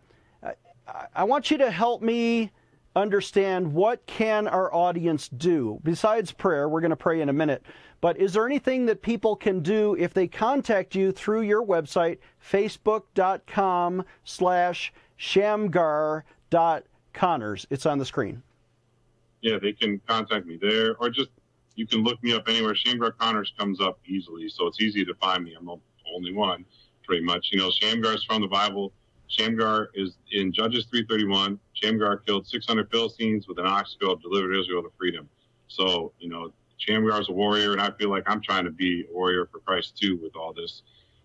I, 1.14 1.24
want 1.24 1.50
you 1.50 1.59
to 1.59 1.70
help 1.70 2.03
me 2.03 2.50
understand 2.96 3.72
what 3.72 4.05
can 4.07 4.48
our 4.48 4.72
audience 4.74 5.29
do. 5.29 5.79
Besides 5.83 6.33
prayer 6.33 6.68
we're 6.68 6.81
going 6.81 6.90
to 6.90 6.96
pray 6.96 7.20
in 7.20 7.29
a 7.29 7.33
minute 7.33 7.62
but 8.00 8.16
is 8.16 8.33
there 8.33 8.46
anything 8.46 8.87
that 8.87 9.03
people 9.03 9.37
can 9.37 9.61
do 9.61 9.94
if 9.98 10.14
they 10.14 10.26
contact 10.26 10.94
you 10.94 11.12
through 11.12 11.42
your 11.42 11.62
website 11.64 12.18
facebook.com 12.44 14.05
slash 14.24 14.92
shamgar.connors 15.16 17.66
it's 17.70 17.87
on 17.87 17.98
the 17.98 18.05
screen. 18.05 18.42
Yeah 19.40 19.59
they 19.61 19.72
can 19.72 20.00
contact 20.07 20.46
me 20.46 20.59
there 20.61 20.96
or 20.96 21.11
just 21.11 21.31
you 21.76 21.87
can 21.87 22.03
look 22.03 22.20
me 22.22 22.33
up 22.33 22.48
anywhere. 22.48 22.74
Shamgar 22.74 23.12
connors 23.12 23.53
comes 23.59 23.81
up 23.81 24.00
easily 24.07 24.48
so 24.48 24.66
it's 24.66 24.81
easy 24.81 25.05
to 25.05 25.14
find 25.14 25.44
me. 25.44 25.55
I'm 25.59 25.66
the 25.66 25.76
only 26.14 26.33
one 26.33 26.64
pretty 27.05 27.24
much. 27.24 27.50
You 27.53 27.61
know 27.61 27.70
shamgar 27.70 28.14
is 28.14 28.24
from 28.24 28.40
the 28.40 28.48
bible 28.48 28.92
Shamgar 29.31 29.90
is 29.95 30.19
in 30.33 30.53
Judges 30.53 30.87
331. 30.87 31.59
Shamgar 31.73 32.19
killed 32.19 32.47
600 32.47 32.90
Philistines 32.90 33.47
with 33.47 33.59
an 33.59 33.66
ox 33.66 33.97
goad, 34.01 34.21
delivered 34.21 34.55
Israel 34.55 34.83
to 34.83 34.90
freedom. 34.99 35.29
So, 35.69 36.12
you 36.19 36.29
know, 36.29 36.53
Shamgar 36.79 37.21
is 37.21 37.29
a 37.29 37.33
warrior, 37.33 37.73
and 37.73 37.81
I 37.81 37.93
feel 37.93 38.11
like 38.11 38.25
I'm 38.27 38.40
trying 38.40 38.64
to 38.64 38.71
be 38.71 39.07
a 39.09 39.14
warrior 39.14 39.47
for 39.47 39.61
Christ 39.61 39.97
too 39.97 40.19
with 40.21 40.35
all 40.35 40.53
this. 40.53 40.83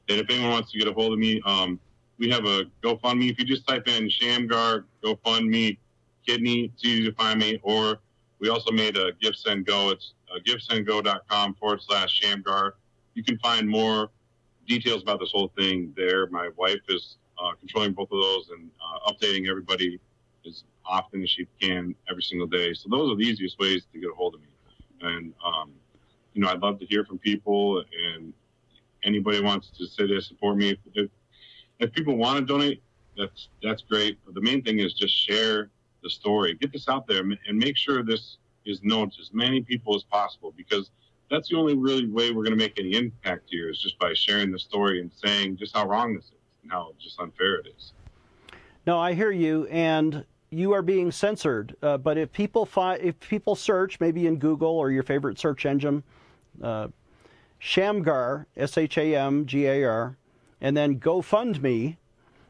And 0.07 0.19
if 0.19 0.29
anyone 0.29 0.51
wants 0.51 0.71
to 0.71 0.77
get 0.77 0.87
a 0.87 0.93
hold 0.93 1.13
of 1.13 1.19
me, 1.19 1.41
um, 1.45 1.79
we 2.19 2.29
have 2.29 2.45
a 2.45 2.65
GoFundMe. 2.83 3.31
If 3.31 3.39
you 3.39 3.45
just 3.45 3.67
type 3.67 3.87
in 3.87 4.07
Shamgar 4.09 4.85
GoFundMe 5.03 5.77
kidney, 6.25 6.71
it's 6.73 6.85
easy 6.85 7.05
to 7.05 7.13
find 7.13 7.39
me. 7.39 7.59
Or 7.63 7.99
we 8.39 8.49
also 8.49 8.71
made 8.71 8.97
a 8.97 9.13
Give 9.19 9.33
Go. 9.65 9.89
It's 9.89 10.13
uh, 10.31 10.39
givesendgo.com 10.45 11.55
forward 11.55 11.81
slash 11.81 12.19
Shamgar. 12.21 12.75
You 13.15 13.23
can 13.23 13.39
find 13.39 13.67
more 13.67 14.11
details 14.67 15.01
about 15.01 15.19
this 15.19 15.31
whole 15.31 15.51
thing 15.57 15.93
there. 15.97 16.27
My 16.27 16.49
wife 16.55 16.81
is 16.89 17.17
uh, 17.41 17.51
controlling 17.59 17.93
both 17.93 18.11
of 18.11 18.21
those 18.21 18.49
and 18.49 18.69
uh, 18.79 19.11
updating 19.11 19.49
everybody 19.49 19.99
as 20.47 20.63
often 20.85 21.23
as 21.23 21.29
she 21.29 21.47
can 21.59 21.95
every 22.09 22.21
single 22.21 22.47
day. 22.47 22.73
So 22.73 22.89
those 22.89 23.11
are 23.11 23.15
the 23.15 23.23
easiest 23.23 23.59
ways 23.59 23.83
to 23.93 23.99
get 23.99 24.09
a 24.09 24.13
hold 24.13 24.35
of 24.35 24.41
me. 24.41 24.47
And 25.01 25.33
um, 25.45 25.71
you 26.33 26.41
know, 26.41 26.49
I'd 26.49 26.59
love 26.59 26.79
to 26.79 26.85
hear 26.85 27.05
from 27.05 27.17
people 27.17 27.83
and 28.13 28.33
anybody 29.03 29.41
wants 29.41 29.69
to 29.77 29.85
say 29.85 30.07
they 30.07 30.19
support 30.19 30.57
me. 30.57 30.77
If, 30.93 31.09
if 31.79 31.91
people 31.93 32.17
want 32.17 32.39
to 32.39 32.45
donate, 32.45 32.81
that's 33.17 33.49
that's 33.63 33.81
great. 33.81 34.19
But 34.25 34.35
the 34.35 34.41
main 34.41 34.61
thing 34.61 34.79
is 34.79 34.93
just 34.93 35.15
share 35.15 35.69
the 36.03 36.09
story, 36.09 36.53
get 36.55 36.71
this 36.71 36.87
out 36.87 37.07
there, 37.07 37.21
and 37.21 37.57
make 37.57 37.77
sure 37.77 38.03
this 38.03 38.37
is 38.65 38.81
known 38.83 39.09
to 39.11 39.21
as 39.21 39.31
many 39.33 39.61
people 39.61 39.95
as 39.95 40.03
possible 40.03 40.53
because 40.55 40.89
that's 41.31 41.49
the 41.49 41.57
only 41.57 41.75
really 41.75 42.07
way 42.07 42.31
we're 42.31 42.43
going 42.43 42.57
to 42.57 42.63
make 42.63 42.79
any 42.79 42.95
impact 42.95 43.43
here 43.47 43.69
is 43.69 43.79
just 43.79 43.97
by 43.99 44.13
sharing 44.13 44.51
the 44.51 44.59
story 44.59 45.01
and 45.01 45.11
saying 45.23 45.57
just 45.57 45.75
how 45.75 45.87
wrong 45.87 46.15
this 46.15 46.25
is 46.25 46.31
how 46.69 46.93
just 46.99 47.19
unfair 47.19 47.55
it 47.55 47.67
is. 47.77 47.93
No, 48.85 48.99
I 48.99 49.13
hear 49.13 49.31
you, 49.31 49.65
and 49.67 50.25
you 50.51 50.73
are 50.73 50.81
being 50.81 51.11
censored. 51.11 51.75
Uh, 51.81 51.97
but 51.97 52.17
if 52.17 52.31
people 52.31 52.65
find, 52.65 53.01
if 53.01 53.19
people 53.19 53.55
search, 53.55 53.99
maybe 53.99 54.27
in 54.27 54.37
Google 54.37 54.69
or 54.69 54.91
your 54.91 55.03
favorite 55.03 55.39
search 55.39 55.65
engine, 55.65 56.03
uh, 56.61 56.87
Shamgar, 57.59 58.47
S 58.55 58.77
H 58.77 58.97
A 58.97 59.15
M 59.15 59.45
G 59.45 59.65
A 59.65 59.83
R, 59.83 60.17
and 60.61 60.77
then 60.77 60.99
GoFundMe, 60.99 61.97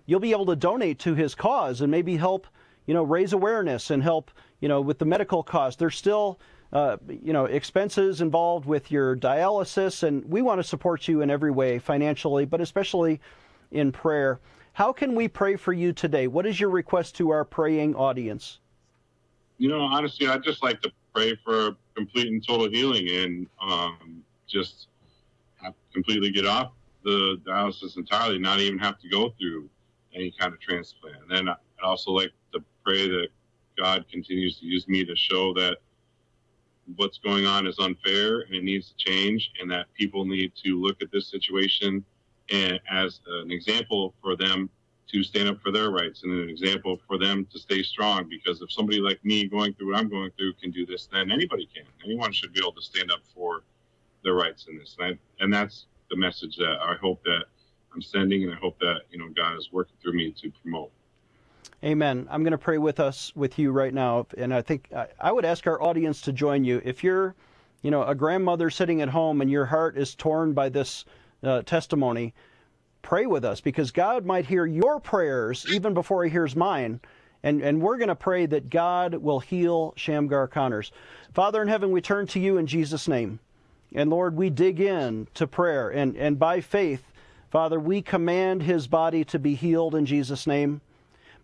you'll 0.06 0.20
be 0.20 0.32
able 0.32 0.46
to 0.48 0.56
donate 0.56 1.00
to 1.00 1.16
his 1.16 1.36
cause 1.36 1.82
and 1.82 1.90
maybe 1.90 2.18
help, 2.18 2.48
you 2.86 2.94
know, 2.94 3.04
raise 3.04 3.34
awareness 3.34 3.90
and 3.90 4.04
help, 4.04 4.30
you 4.60 4.68
know, 4.68 4.82
with 4.82 5.00
the 5.00 5.06
medical 5.06 5.42
costs. 5.42 5.80
There's 5.80 5.96
still, 5.96 6.40
uh, 6.74 6.98
you 7.08 7.34
know, 7.34 7.46
expenses 7.46 8.22
involved 8.22 8.66
with 8.66 8.92
your 8.92 9.16
dialysis, 9.16 10.04
and 10.04 10.24
we 10.26 10.42
want 10.42 10.60
to 10.60 10.64
support 10.64 11.08
you 11.08 11.22
in 11.22 11.32
every 11.32 11.52
way, 11.52 11.80
financially, 11.80 12.46
but 12.46 12.62
especially 12.62 13.22
in 13.76 13.92
prayer. 13.92 14.40
How 14.74 14.92
can 14.92 15.16
we 15.16 15.28
pray 15.28 15.56
for 15.56 15.74
you 15.74 15.94
today? 15.94 16.28
What 16.28 16.46
is 16.46 16.60
your 16.60 16.70
request 16.70 17.16
to 17.18 17.30
our 17.30 17.46
praying 17.46 17.96
audience? 17.96 18.60
You 19.58 19.70
know, 19.70 19.82
honestly, 19.82 20.28
I'd 20.28 20.44
just 20.44 20.64
like 20.64 20.82
to 20.82 20.92
pray 21.14 21.38
for 21.44 21.76
complete 21.96 22.28
and 22.28 22.46
total 22.46 22.70
healing 22.70 23.08
and 23.10 23.48
um, 23.62 24.24
just 24.48 24.88
completely 25.94 26.30
get 26.30 26.46
off 26.46 26.72
the 27.04 27.40
dialysis 27.48 27.96
entirely, 27.96 28.38
not 28.38 28.60
even 28.60 28.78
have 28.80 29.00
to 29.00 29.08
go 29.08 29.34
through 29.40 29.70
any 30.14 30.34
kind 30.38 30.54
of 30.54 30.60
transplant. 30.60 31.18
And 31.22 31.32
then 31.32 31.50
I'd 31.50 31.84
also 31.84 32.12
like 32.12 32.32
to 32.54 32.60
pray 32.84 33.08
that 33.08 33.28
God 33.78 34.06
continues 34.12 34.60
to 34.60 34.66
use 34.66 34.88
me 34.88 35.06
to 35.06 35.16
show 35.16 35.54
that 35.54 35.78
what's 36.98 37.18
going 37.18 37.46
on 37.46 37.66
is 37.66 37.80
unfair 37.80 38.42
and 38.42 38.56
it 38.56 38.64
needs 38.64 38.90
to 38.90 38.96
change, 38.98 39.52
and 39.60 39.72
that 39.72 39.86
people 39.94 40.26
need 40.26 40.52
to 40.64 40.82
look 40.82 41.02
at 41.02 41.12
this 41.12 41.28
situation 41.30 42.04
and 42.50 42.80
as 42.90 43.22
an 43.28 43.52
example 43.52 44.14
for 44.22 44.36
them 44.36 44.70
to 45.08 45.24
stand 45.24 45.48
up 45.48 45.62
for 45.62 45.72
their 45.72 45.92
rights 45.92 46.24
and 46.24 46.32
an 46.32 46.50
example 46.50 47.00
for 47.08 47.18
them 47.18 47.48
to 47.52 47.60
stay 47.60 47.84
strong. 47.84 48.28
Because 48.28 48.62
if 48.62 48.72
somebody 48.72 49.00
like 49.00 49.24
me 49.24 49.48
going 49.48 49.74
through 49.74 49.92
what 49.92 50.00
I'm 50.00 50.10
going 50.10 50.32
through 50.38 50.54
can 50.54 50.72
do 50.72 50.86
this, 50.86 51.08
then 51.12 51.32
anybody 51.32 51.70
can. 51.74 51.86
Anyone 52.04 52.34
should 52.34 52.54
be 52.54 52.60
able 52.60 52.74
to 52.74 52.82
stand 52.82 53.12
up 53.12 53.20
for 53.34 53.64
their 54.24 54.34
rights 54.34 54.66
in 54.68 54.78
this. 54.78 54.96
And, 55.00 55.14
I, 55.14 55.44
and 55.44 55.54
that's 55.54 55.86
the 56.10 56.16
message 56.16 56.58
that 56.58 56.78
I 56.82 56.96
hope 56.96 57.24
that 57.24 57.46
I'm 57.94 58.02
sending, 58.02 58.44
and 58.44 58.54
I 58.54 58.58
hope 58.58 58.78
that 58.80 59.02
you 59.10 59.18
know 59.18 59.30
God 59.30 59.58
is 59.58 59.70
working 59.72 59.96
through 60.02 60.14
me 60.14 60.32
to 60.42 60.52
promote. 60.62 60.92
Amen. 61.84 62.28
I'm 62.30 62.44
going 62.44 62.52
to 62.52 62.58
pray 62.58 62.78
with 62.78 63.00
us, 63.00 63.32
with 63.36 63.58
you 63.58 63.72
right 63.72 63.94
now, 63.94 64.28
and 64.38 64.54
I 64.54 64.62
think 64.62 64.90
I, 64.96 65.08
I 65.20 65.32
would 65.32 65.46
ask 65.46 65.66
our 65.68 65.82
audience 65.82 66.22
to 66.22 66.34
join 66.34 66.64
you. 66.64 66.82
If 66.84 67.04
you're, 67.04 67.36
you 67.84 67.92
know, 67.92 68.04
a 68.04 68.16
grandmother 68.16 68.70
sitting 68.70 69.02
at 69.02 69.10
home 69.10 69.42
and 69.42 69.50
your 69.50 69.66
heart 69.66 69.98
is 69.98 70.16
torn 70.16 70.54
by 70.54 70.70
this 70.70 71.06
uh, 71.46 71.62
testimony, 71.64 72.34
pray 73.02 73.26
with 73.26 73.46
us 73.46 73.62
because 73.62 73.92
God 73.92 74.26
might 74.26 74.46
hear 74.46 74.66
your 74.66 75.00
prayers 75.00 75.66
even 75.72 75.94
before 75.94 76.24
He 76.24 76.30
hears 76.30 76.56
mine. 76.56 77.00
And, 77.44 77.62
and 77.62 77.82
we're 77.82 77.98
going 77.98 78.08
to 78.08 78.16
pray 78.16 78.48
that 78.48 78.72
God 78.72 79.14
will 79.14 79.40
heal 79.40 79.94
Shamgar 79.96 80.48
Connors. 80.48 80.92
Father 81.34 81.62
in 81.62 81.68
heaven, 81.68 81.92
we 81.92 82.02
turn 82.02 82.26
to 82.28 82.40
you 82.40 82.58
in 82.58 82.66
Jesus' 82.66 83.08
name. 83.08 83.40
And 83.94 84.10
Lord, 84.10 84.36
we 84.36 84.50
dig 84.50 84.80
in 84.80 85.28
to 85.36 85.46
prayer. 85.46 85.90
And, 85.90 86.18
and 86.18 86.40
by 86.40 86.62
faith, 86.62 87.04
Father, 87.52 87.80
we 87.80 88.02
command 88.02 88.64
his 88.64 88.88
body 88.88 89.24
to 89.26 89.40
be 89.40 89.56
healed 89.56 89.96
in 89.96 90.06
Jesus' 90.06 90.48
name. 90.48 90.82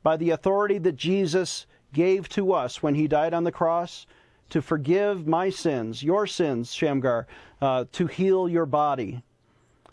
By 0.03 0.17
the 0.17 0.31
authority 0.31 0.77
that 0.79 0.95
Jesus 0.95 1.67
gave 1.93 2.27
to 2.29 2.53
us 2.53 2.81
when 2.81 2.95
he 2.95 3.07
died 3.07 3.33
on 3.33 3.43
the 3.43 3.51
cross 3.51 4.07
to 4.49 4.61
forgive 4.61 5.27
my 5.27 5.49
sins, 5.49 6.03
your 6.03 6.27
sins, 6.27 6.73
Shamgar, 6.73 7.27
uh, 7.61 7.85
to 7.93 8.07
heal 8.07 8.49
your 8.49 8.65
body. 8.65 9.21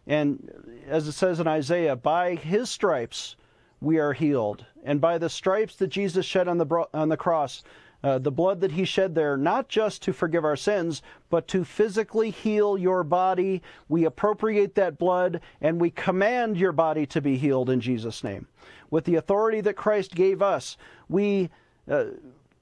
And 0.08 0.50
as 0.88 1.06
it 1.06 1.12
says 1.12 1.38
in 1.38 1.46
Isaiah, 1.46 1.94
by 1.94 2.34
his 2.34 2.70
stripes 2.70 3.36
we 3.80 3.98
are 3.98 4.14
healed. 4.14 4.64
And 4.82 5.00
by 5.00 5.18
the 5.18 5.28
stripes 5.28 5.76
that 5.76 5.88
Jesus 5.88 6.26
shed 6.26 6.48
on 6.48 6.58
the, 6.58 6.86
on 6.92 7.10
the 7.10 7.16
cross, 7.16 7.62
uh, 8.02 8.18
the 8.18 8.32
blood 8.32 8.60
that 8.60 8.72
he 8.72 8.84
shed 8.84 9.14
there, 9.14 9.36
not 9.36 9.68
just 9.68 10.02
to 10.02 10.12
forgive 10.12 10.44
our 10.44 10.56
sins, 10.56 11.02
but 11.30 11.46
to 11.48 11.64
physically 11.64 12.30
heal 12.30 12.78
your 12.78 13.04
body. 13.04 13.62
We 13.88 14.04
appropriate 14.04 14.74
that 14.76 14.98
blood 14.98 15.40
and 15.60 15.80
we 15.80 15.90
command 15.90 16.56
your 16.56 16.72
body 16.72 17.06
to 17.06 17.20
be 17.20 17.36
healed 17.36 17.70
in 17.70 17.80
Jesus' 17.80 18.24
name. 18.24 18.46
With 18.90 19.04
the 19.04 19.16
authority 19.16 19.60
that 19.62 19.76
Christ 19.76 20.14
gave 20.14 20.40
us, 20.40 20.76
we 21.08 21.50
uh, 21.88 22.06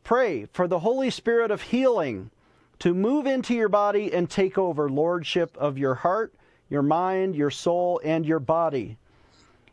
pray 0.04 0.46
for 0.52 0.66
the 0.66 0.80
Holy 0.80 1.10
Spirit 1.10 1.50
of 1.50 1.62
healing 1.62 2.30
to 2.78 2.92
move 2.94 3.26
into 3.26 3.54
your 3.54 3.68
body 3.68 4.12
and 4.12 4.28
take 4.28 4.58
over 4.58 4.88
lordship 4.88 5.56
of 5.56 5.78
your 5.78 5.94
heart 5.94 6.34
your 6.68 6.82
mind, 6.82 7.36
your 7.36 7.50
soul, 7.50 8.00
and 8.04 8.26
your 8.26 8.40
body. 8.40 8.98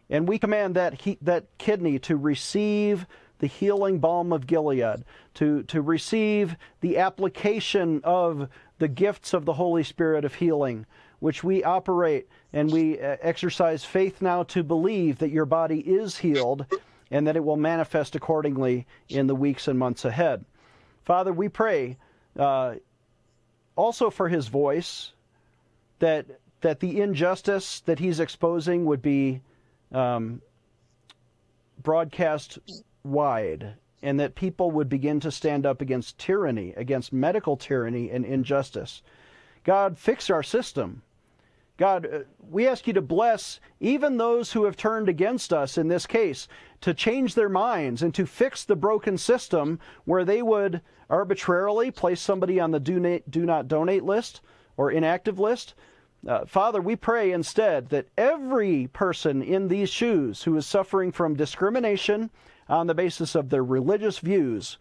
And 0.09 0.27
we 0.27 0.37
command 0.37 0.75
that, 0.75 1.01
he, 1.01 1.17
that 1.21 1.45
kidney 1.57 1.99
to 1.99 2.15
receive 2.15 3.05
the 3.39 3.47
healing 3.47 3.99
balm 3.99 4.31
of 4.31 4.47
Gilead, 4.47 5.03
to, 5.35 5.63
to 5.63 5.81
receive 5.81 6.55
the 6.81 6.97
application 6.97 8.01
of 8.03 8.47
the 8.79 8.87
gifts 8.87 9.33
of 9.33 9.45
the 9.45 9.53
Holy 9.53 9.83
Spirit 9.83 10.23
of 10.23 10.35
healing, 10.35 10.85
which 11.19 11.43
we 11.43 11.63
operate 11.63 12.27
and 12.51 12.71
we 12.71 12.99
uh, 12.99 13.17
exercise 13.21 13.83
faith 13.83 14.21
now 14.21 14.43
to 14.43 14.63
believe 14.63 15.17
that 15.19 15.31
your 15.31 15.45
body 15.45 15.79
is 15.79 16.17
healed 16.17 16.65
and 17.09 17.27
that 17.27 17.35
it 17.35 17.43
will 17.43 17.57
manifest 17.57 18.15
accordingly 18.15 18.85
in 19.09 19.27
the 19.27 19.35
weeks 19.35 19.67
and 19.67 19.77
months 19.77 20.05
ahead. 20.05 20.45
Father, 21.03 21.33
we 21.33 21.49
pray 21.49 21.97
uh, 22.37 22.75
also 23.75 24.09
for 24.09 24.29
his 24.29 24.47
voice, 24.47 25.11
that 25.99 26.25
that 26.63 26.79
the 26.79 26.99
injustice 26.99 27.81
that 27.81 27.99
he's 27.99 28.19
exposing 28.19 28.85
would 28.85 29.01
be 29.01 29.41
um, 29.91 30.41
broadcast 31.81 32.57
wide, 33.03 33.75
and 34.01 34.19
that 34.19 34.35
people 34.35 34.71
would 34.71 34.89
begin 34.89 35.19
to 35.19 35.31
stand 35.31 35.65
up 35.65 35.81
against 35.81 36.17
tyranny, 36.17 36.73
against 36.75 37.13
medical 37.13 37.55
tyranny 37.55 38.09
and 38.09 38.25
injustice. 38.25 39.01
God, 39.63 39.97
fix 39.97 40.29
our 40.29 40.41
system. 40.41 41.03
God, 41.77 42.05
uh, 42.05 42.19
we 42.49 42.67
ask 42.67 42.87
you 42.87 42.93
to 42.93 43.01
bless 43.01 43.59
even 43.79 44.17
those 44.17 44.53
who 44.53 44.63
have 44.63 44.77
turned 44.77 45.09
against 45.09 45.51
us 45.51 45.77
in 45.77 45.89
this 45.89 46.05
case, 46.05 46.47
to 46.81 46.93
change 46.93 47.35
their 47.35 47.49
minds 47.49 48.01
and 48.01 48.13
to 48.15 48.25
fix 48.25 48.63
the 48.63 48.75
broken 48.75 49.17
system 49.17 49.79
where 50.05 50.23
they 50.23 50.41
would 50.41 50.81
arbitrarily 51.09 51.91
place 51.91 52.21
somebody 52.21 52.59
on 52.59 52.71
the 52.71 52.79
do, 52.79 53.19
do 53.29 53.45
not 53.45 53.67
donate 53.67 54.03
list 54.03 54.41
or 54.77 54.91
inactive 54.91 55.39
list. 55.39 55.73
Uh, 56.25 56.45
Father, 56.45 56.81
we 56.81 56.95
pray 56.95 57.31
instead 57.31 57.89
that 57.89 58.07
every 58.17 58.87
person 58.87 59.41
in 59.41 59.67
these 59.67 59.89
shoes 59.89 60.43
who 60.43 60.55
is 60.55 60.65
suffering 60.65 61.11
from 61.11 61.35
discrimination 61.35 62.29
on 62.69 62.87
the 62.87 62.93
basis 62.93 63.35
of 63.35 63.49
their 63.49 63.63
religious 63.63 64.19
views 64.19 64.77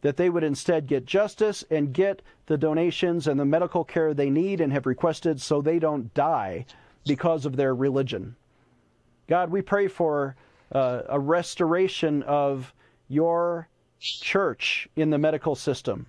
that 0.00 0.16
they 0.16 0.30
would 0.30 0.44
instead 0.44 0.86
get 0.86 1.04
justice 1.04 1.64
and 1.70 1.92
get 1.92 2.22
the 2.46 2.56
donations 2.56 3.26
and 3.26 3.38
the 3.38 3.44
medical 3.44 3.84
care 3.84 4.14
they 4.14 4.30
need 4.30 4.60
and 4.60 4.72
have 4.72 4.86
requested 4.86 5.40
so 5.40 5.60
they 5.60 5.78
don't 5.78 6.14
die 6.14 6.64
because 7.04 7.44
of 7.44 7.56
their 7.56 7.74
religion. 7.74 8.36
God, 9.26 9.50
we 9.50 9.60
pray 9.60 9.88
for 9.88 10.36
uh, 10.72 11.02
a 11.08 11.18
restoration 11.18 12.22
of 12.22 12.72
your 13.08 13.68
church 13.98 14.88
in 14.96 15.10
the 15.10 15.18
medical 15.18 15.54
system. 15.54 16.06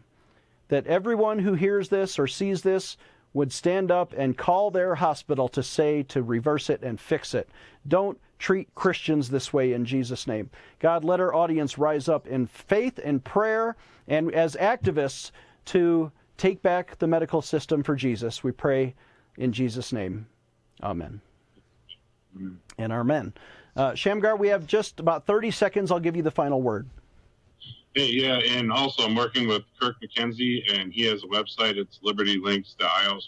That 0.68 0.86
everyone 0.86 1.40
who 1.40 1.54
hears 1.54 1.90
this 1.90 2.20
or 2.20 2.28
sees 2.28 2.62
this 2.62 2.96
would 3.34 3.52
stand 3.52 3.92
up 3.92 4.14
and 4.18 4.38
call 4.38 4.72
their 4.72 4.96
hospital 4.96 5.48
to 5.50 5.62
say 5.62 6.04
to 6.04 6.22
reverse 6.24 6.70
it 6.70 6.82
and 6.82 7.00
fix 7.00 7.34
it. 7.34 7.50
Don't 7.88 8.20
treat 8.40 8.74
Christians 8.74 9.30
this 9.30 9.54
way 9.54 9.74
in 9.74 9.86
Jesus' 9.86 10.26
name. 10.26 10.50
God, 10.80 11.04
let 11.04 11.20
our 11.20 11.34
audience 11.34 11.78
rise 11.78 12.10
up 12.10 12.26
in 12.28 12.48
faith 12.48 13.00
and 13.04 13.24
prayer 13.24 13.76
and 14.08 14.34
as 14.34 14.56
activists 14.56 15.32
to 15.66 16.12
take 16.38 16.62
back 16.62 16.98
the 16.98 17.08
medical 17.08 17.42
system 17.42 17.84
for 17.84 17.96
Jesus. 17.96 18.44
We 18.44 18.52
pray 18.52 18.96
in 19.38 19.52
Jesus' 19.52 19.94
name. 19.94 20.28
Amen. 20.82 21.22
And 22.78 22.94
amen. 22.94 23.34
Uh, 23.76 23.94
Shamgar, 23.94 24.36
we 24.36 24.48
have 24.48 24.66
just 24.66 25.00
about 25.00 25.26
30 25.26 25.52
seconds. 25.52 25.92
I'll 25.92 26.00
give 26.00 26.16
you 26.16 26.24
the 26.24 26.32
final 26.32 26.62
word. 26.62 26.90
Hey, 27.96 28.12
yeah, 28.12 28.38
and 28.38 28.72
also 28.72 29.04
I'm 29.04 29.16
working 29.16 29.48
with 29.48 29.64
Kirk 29.82 29.96
McKenzie, 30.02 30.62
and 30.72 30.94
he 30.94 31.06
has 31.06 31.24
a 31.24 31.28
website. 31.28 31.76
It's 31.76 32.00
libertylinks.io 32.06 33.20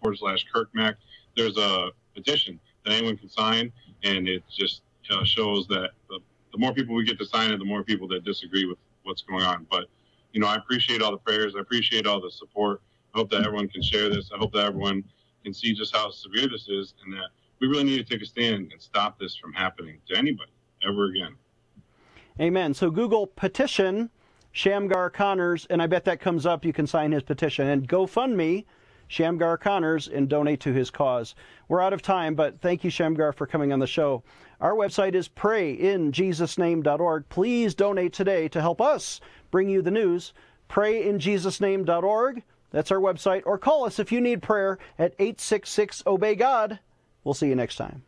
forward 0.00 0.18
slash 0.18 0.44
KirkMac. 0.52 0.96
There's 1.36 1.56
a 1.56 1.90
petition 2.14 2.58
that 2.84 2.94
anyone 2.94 3.16
can 3.16 3.28
sign, 3.28 3.72
and 4.02 4.28
it 4.28 4.42
just 4.50 4.82
uh, 5.10 5.24
shows 5.24 5.68
that 5.68 5.90
the, 6.08 6.18
the 6.50 6.58
more 6.58 6.74
people 6.74 6.96
we 6.96 7.04
get 7.04 7.18
to 7.20 7.24
sign 7.24 7.52
it, 7.52 7.58
the 7.58 7.64
more 7.64 7.84
people 7.84 8.08
that 8.08 8.24
disagree 8.24 8.66
with 8.66 8.78
what's 9.04 9.22
going 9.22 9.44
on. 9.44 9.64
But, 9.70 9.84
you 10.32 10.40
know, 10.40 10.48
I 10.48 10.56
appreciate 10.56 11.02
all 11.02 11.12
the 11.12 11.18
prayers. 11.18 11.54
I 11.56 11.60
appreciate 11.60 12.06
all 12.06 12.20
the 12.20 12.32
support. 12.32 12.82
I 13.14 13.18
hope 13.18 13.30
that 13.30 13.46
everyone 13.46 13.68
can 13.68 13.82
share 13.82 14.08
this. 14.08 14.30
I 14.34 14.38
hope 14.38 14.52
that 14.54 14.66
everyone 14.66 15.04
can 15.44 15.54
see 15.54 15.72
just 15.72 15.94
how 15.94 16.10
severe 16.10 16.48
this 16.48 16.68
is 16.68 16.94
and 17.04 17.12
that 17.12 17.28
we 17.60 17.68
really 17.68 17.84
need 17.84 17.98
to 17.98 18.04
take 18.04 18.22
a 18.22 18.26
stand 18.26 18.72
and 18.72 18.82
stop 18.82 19.20
this 19.20 19.36
from 19.36 19.52
happening 19.52 19.98
to 20.08 20.16
anybody 20.16 20.50
ever 20.86 21.04
again. 21.06 21.36
Amen. 22.40 22.72
So 22.72 22.90
Google 22.90 23.26
petition 23.26 24.08
Shamgar 24.52 25.10
Connors, 25.10 25.66
and 25.66 25.82
I 25.82 25.86
bet 25.86 26.06
that 26.06 26.20
comes 26.20 26.46
up. 26.46 26.64
You 26.64 26.72
can 26.72 26.86
sign 26.86 27.12
his 27.12 27.22
petition 27.22 27.68
and 27.68 27.88
GoFundMe 27.88 28.64
Shamgar 29.08 29.58
Connors 29.58 30.08
and 30.08 30.28
donate 30.28 30.60
to 30.60 30.72
his 30.72 30.90
cause. 30.90 31.34
We're 31.68 31.82
out 31.82 31.92
of 31.92 32.00
time, 32.00 32.34
but 32.34 32.60
thank 32.60 32.84
you, 32.84 32.90
Shamgar, 32.90 33.32
for 33.32 33.46
coming 33.46 33.72
on 33.72 33.80
the 33.80 33.86
show. 33.86 34.22
Our 34.60 34.74
website 34.74 35.14
is 35.14 35.28
prayinjesusname.org. 35.28 37.28
Please 37.28 37.74
donate 37.74 38.12
today 38.12 38.48
to 38.48 38.60
help 38.60 38.80
us 38.80 39.20
bring 39.50 39.68
you 39.68 39.82
the 39.82 39.90
news. 39.90 40.32
Prayinjesusname.org. 40.68 42.42
That's 42.70 42.92
our 42.92 43.00
website. 43.00 43.42
Or 43.46 43.58
call 43.58 43.84
us 43.84 43.98
if 43.98 44.12
you 44.12 44.20
need 44.20 44.42
prayer 44.42 44.78
at 44.98 45.14
866 45.18 46.04
Obey 46.06 46.36
God. 46.36 46.78
We'll 47.24 47.34
see 47.34 47.48
you 47.48 47.56
next 47.56 47.76
time. 47.76 48.04